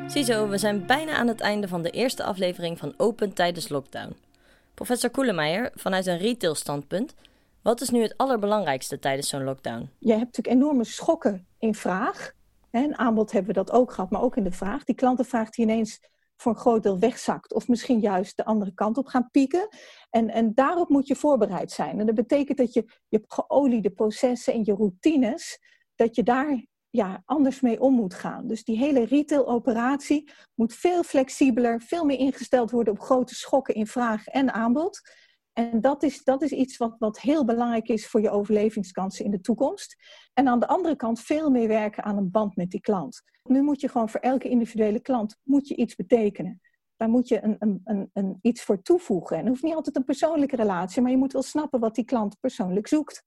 Ziezo, 0.06 0.48
we 0.48 0.58
zijn 0.58 0.86
bijna 0.86 1.16
aan 1.16 1.28
het 1.28 1.40
einde 1.40 1.68
van 1.68 1.82
de 1.82 1.90
eerste 1.90 2.24
aflevering 2.24 2.78
van 2.78 2.94
Open 2.96 3.32
tijdens 3.32 3.68
lockdown. 3.68 4.16
Professor 4.74 5.10
Koelemeijer, 5.10 5.70
vanuit 5.74 6.06
een 6.06 6.18
retail 6.18 6.54
standpunt, 6.54 7.14
wat 7.62 7.80
is 7.80 7.90
nu 7.90 8.02
het 8.02 8.16
allerbelangrijkste 8.16 8.98
tijdens 8.98 9.28
zo'n 9.28 9.44
lockdown? 9.44 9.90
Je 9.98 10.12
hebt 10.12 10.36
natuurlijk 10.36 10.62
enorme 10.62 10.84
schokken 10.84 11.46
in 11.58 11.74
vraag. 11.74 12.32
En 12.70 12.98
aanbod 12.98 13.32
hebben 13.32 13.54
we 13.54 13.64
dat 13.64 13.72
ook 13.72 13.92
gehad, 13.92 14.10
maar 14.10 14.22
ook 14.22 14.36
in 14.36 14.44
de 14.44 14.52
vraag. 14.52 14.84
Die 14.84 14.94
klantenvraag 14.94 15.50
die 15.50 15.64
ineens 15.64 16.00
voor 16.36 16.52
een 16.52 16.58
groot 16.58 16.82
deel 16.82 16.98
wegzakt. 16.98 17.52
Of 17.52 17.68
misschien 17.68 18.00
juist 18.00 18.36
de 18.36 18.44
andere 18.44 18.74
kant 18.74 18.98
op 18.98 19.06
gaan 19.06 19.30
pieken. 19.30 19.68
En, 20.10 20.30
en 20.30 20.54
daarop 20.54 20.88
moet 20.88 21.06
je 21.06 21.16
voorbereid 21.16 21.70
zijn. 21.70 22.00
En 22.00 22.06
dat 22.06 22.14
betekent 22.14 22.58
dat 22.58 22.72
je 22.72 22.84
je 23.08 23.24
geoliede 23.26 23.90
processen 23.90 24.52
en 24.52 24.64
je 24.64 24.74
routines, 24.74 25.60
dat 25.94 26.16
je 26.16 26.22
daar 26.22 26.66
ja, 26.90 27.22
anders 27.24 27.60
mee 27.60 27.80
om 27.80 27.94
moet 27.94 28.14
gaan. 28.14 28.46
Dus 28.46 28.64
die 28.64 28.78
hele 28.78 29.04
retail-operatie 29.04 30.30
moet 30.54 30.74
veel 30.74 31.02
flexibeler, 31.02 31.80
veel 31.80 32.04
meer 32.04 32.18
ingesteld 32.18 32.70
worden 32.70 32.92
op 32.92 33.00
grote 33.00 33.34
schokken 33.34 33.74
in 33.74 33.86
vraag 33.86 34.26
en 34.26 34.52
aanbod. 34.52 35.00
En 35.52 35.80
dat 35.80 36.02
is, 36.02 36.24
dat 36.24 36.42
is 36.42 36.50
iets 36.50 36.76
wat, 36.76 36.96
wat 36.98 37.20
heel 37.20 37.44
belangrijk 37.44 37.88
is 37.88 38.06
voor 38.06 38.20
je 38.20 38.30
overlevingskansen 38.30 39.24
in 39.24 39.30
de 39.30 39.40
toekomst. 39.40 39.96
En 40.32 40.48
aan 40.48 40.60
de 40.60 40.66
andere 40.66 40.96
kant 40.96 41.20
veel 41.20 41.50
meer 41.50 41.68
werken 41.68 42.04
aan 42.04 42.16
een 42.16 42.30
band 42.30 42.56
met 42.56 42.70
die 42.70 42.80
klant. 42.80 43.22
Nu 43.42 43.62
moet 43.62 43.80
je 43.80 43.88
gewoon 43.88 44.08
voor 44.08 44.20
elke 44.20 44.48
individuele 44.48 45.00
klant 45.00 45.36
moet 45.42 45.68
je 45.68 45.76
iets 45.76 45.94
betekenen. 45.94 46.60
Daar 46.96 47.08
moet 47.08 47.28
je 47.28 47.42
een, 47.42 47.56
een, 47.58 47.80
een, 47.84 48.10
een 48.12 48.38
iets 48.42 48.62
voor 48.62 48.82
toevoegen. 48.82 49.36
En 49.36 49.42
het 49.42 49.48
hoeft 49.48 49.62
niet 49.62 49.74
altijd 49.74 49.96
een 49.96 50.04
persoonlijke 50.04 50.56
relatie, 50.56 51.02
maar 51.02 51.10
je 51.10 51.16
moet 51.16 51.32
wel 51.32 51.42
snappen 51.42 51.80
wat 51.80 51.94
die 51.94 52.04
klant 52.04 52.40
persoonlijk 52.40 52.86
zoekt 52.86 53.24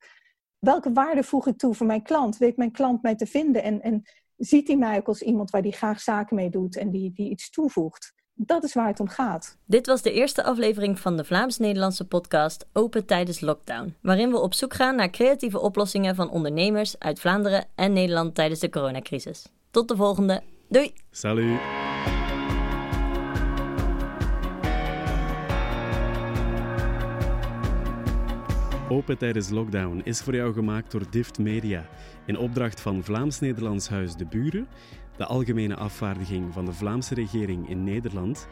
welke 0.65 0.91
waarde 0.91 1.23
voeg 1.23 1.47
ik 1.47 1.57
toe 1.57 1.73
voor 1.73 1.85
mijn 1.85 2.03
klant? 2.03 2.37
Weet 2.37 2.57
mijn 2.57 2.71
klant 2.71 3.01
mij 3.01 3.15
te 3.15 3.25
vinden? 3.25 3.63
En, 3.63 3.81
en 3.81 4.03
ziet 4.35 4.67
hij 4.67 4.77
mij 4.77 4.97
ook 4.97 5.07
als 5.07 5.21
iemand 5.21 5.49
waar 5.49 5.61
hij 5.61 5.71
graag 5.71 5.99
zaken 6.01 6.35
mee 6.35 6.49
doet 6.49 6.77
en 6.77 6.89
die, 6.89 7.11
die 7.13 7.29
iets 7.29 7.49
toevoegt? 7.49 8.13
Dat 8.37 8.63
is 8.63 8.73
waar 8.73 8.87
het 8.87 8.99
om 8.99 9.07
gaat. 9.07 9.57
Dit 9.65 9.85
was 9.85 10.01
de 10.01 10.11
eerste 10.11 10.43
aflevering 10.43 10.99
van 10.99 11.17
de 11.17 11.23
Vlaams-Nederlandse 11.23 12.07
podcast 12.07 12.65
Open 12.73 13.05
tijdens 13.05 13.39
lockdown, 13.39 13.95
waarin 14.01 14.31
we 14.31 14.39
op 14.39 14.53
zoek 14.53 14.73
gaan 14.73 14.95
naar 14.95 15.09
creatieve 15.09 15.59
oplossingen 15.59 16.15
van 16.15 16.29
ondernemers 16.29 16.99
uit 16.99 17.19
Vlaanderen 17.19 17.65
en 17.75 17.93
Nederland 17.93 18.35
tijdens 18.35 18.59
de 18.59 18.69
coronacrisis. 18.69 19.47
Tot 19.71 19.87
de 19.87 19.95
volgende. 19.95 20.41
Doei! 20.69 20.93
Salut! 21.11 21.59
Open 28.89 29.17
tijdens 29.17 29.49
lockdown 29.49 30.01
is 30.03 30.21
voor 30.21 30.35
jou 30.35 30.53
gemaakt 30.53 30.91
door 30.91 31.03
Dift 31.09 31.39
Media 31.39 31.85
in 32.25 32.37
opdracht 32.37 32.81
van 32.81 33.03
Vlaams-Nederlands 33.03 33.89
Huis 33.89 34.15
De 34.15 34.25
Buren, 34.25 34.67
de 35.17 35.25
algemene 35.25 35.75
afvaardiging 35.75 36.53
van 36.53 36.65
de 36.65 36.73
Vlaamse 36.73 37.13
regering 37.13 37.69
in 37.69 37.83
Nederland 37.83 38.47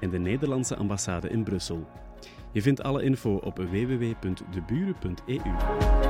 en 0.00 0.10
de 0.10 0.18
Nederlandse 0.18 0.76
ambassade 0.76 1.28
in 1.28 1.44
Brussel. 1.44 1.88
Je 2.52 2.62
vindt 2.62 2.82
alle 2.82 3.02
info 3.02 3.34
op 3.34 3.58
www.deburen.eu. 3.58 6.07